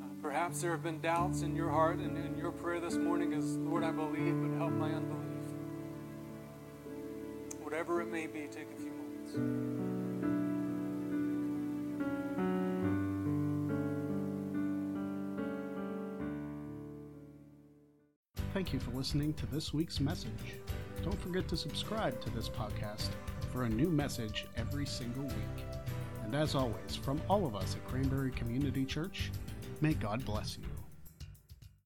Uh, 0.03 0.05
perhaps 0.21 0.61
there 0.61 0.73
have 0.73 0.83
been 0.83 1.01
doubts 1.01 1.41
in 1.41 1.57
your 1.57 1.71
heart, 1.71 1.97
and, 1.97 2.19
and 2.19 2.37
your 2.37 2.53
prayer 2.53 2.79
this 2.79 2.97
morning 2.97 3.33
is, 3.33 3.57
Lord, 3.57 3.83
I 3.83 3.93
believe, 3.93 4.39
but 4.43 4.59
help 4.59 4.73
my 4.73 4.91
unbelief. 4.91 5.25
Whatever 7.63 8.03
it 8.03 8.13
may 8.13 8.27
be, 8.27 8.41
take 8.41 8.71
a 8.71 8.77
few 8.77 8.93
moments. 8.93 9.33
Thank 18.53 18.75
you 18.75 18.81
for 18.81 18.91
listening 18.91 19.33
to 19.33 19.47
this 19.47 19.73
week's 19.73 19.99
message. 19.99 20.59
Don't 21.03 21.21
forget 21.21 21.49
to 21.49 21.57
subscribe 21.57 22.21
to 22.23 22.31
this 22.31 22.49
podcast 22.49 23.09
for 23.53 23.65
a 23.65 23.69
new 23.69 23.89
message 23.89 24.47
every 24.57 24.87
single 24.87 25.25
week. 25.25 25.65
And 26.25 26.35
as 26.35 26.55
always, 26.55 26.95
from 26.95 27.21
all 27.29 27.47
of 27.47 27.57
us 27.57 27.75
at 27.75 27.87
Cranberry 27.89 28.31
Community 28.33 28.85
Church, 28.85 29.31
may 29.81 29.95
God 29.95 30.25
bless 30.25 30.59
you. 30.59 30.78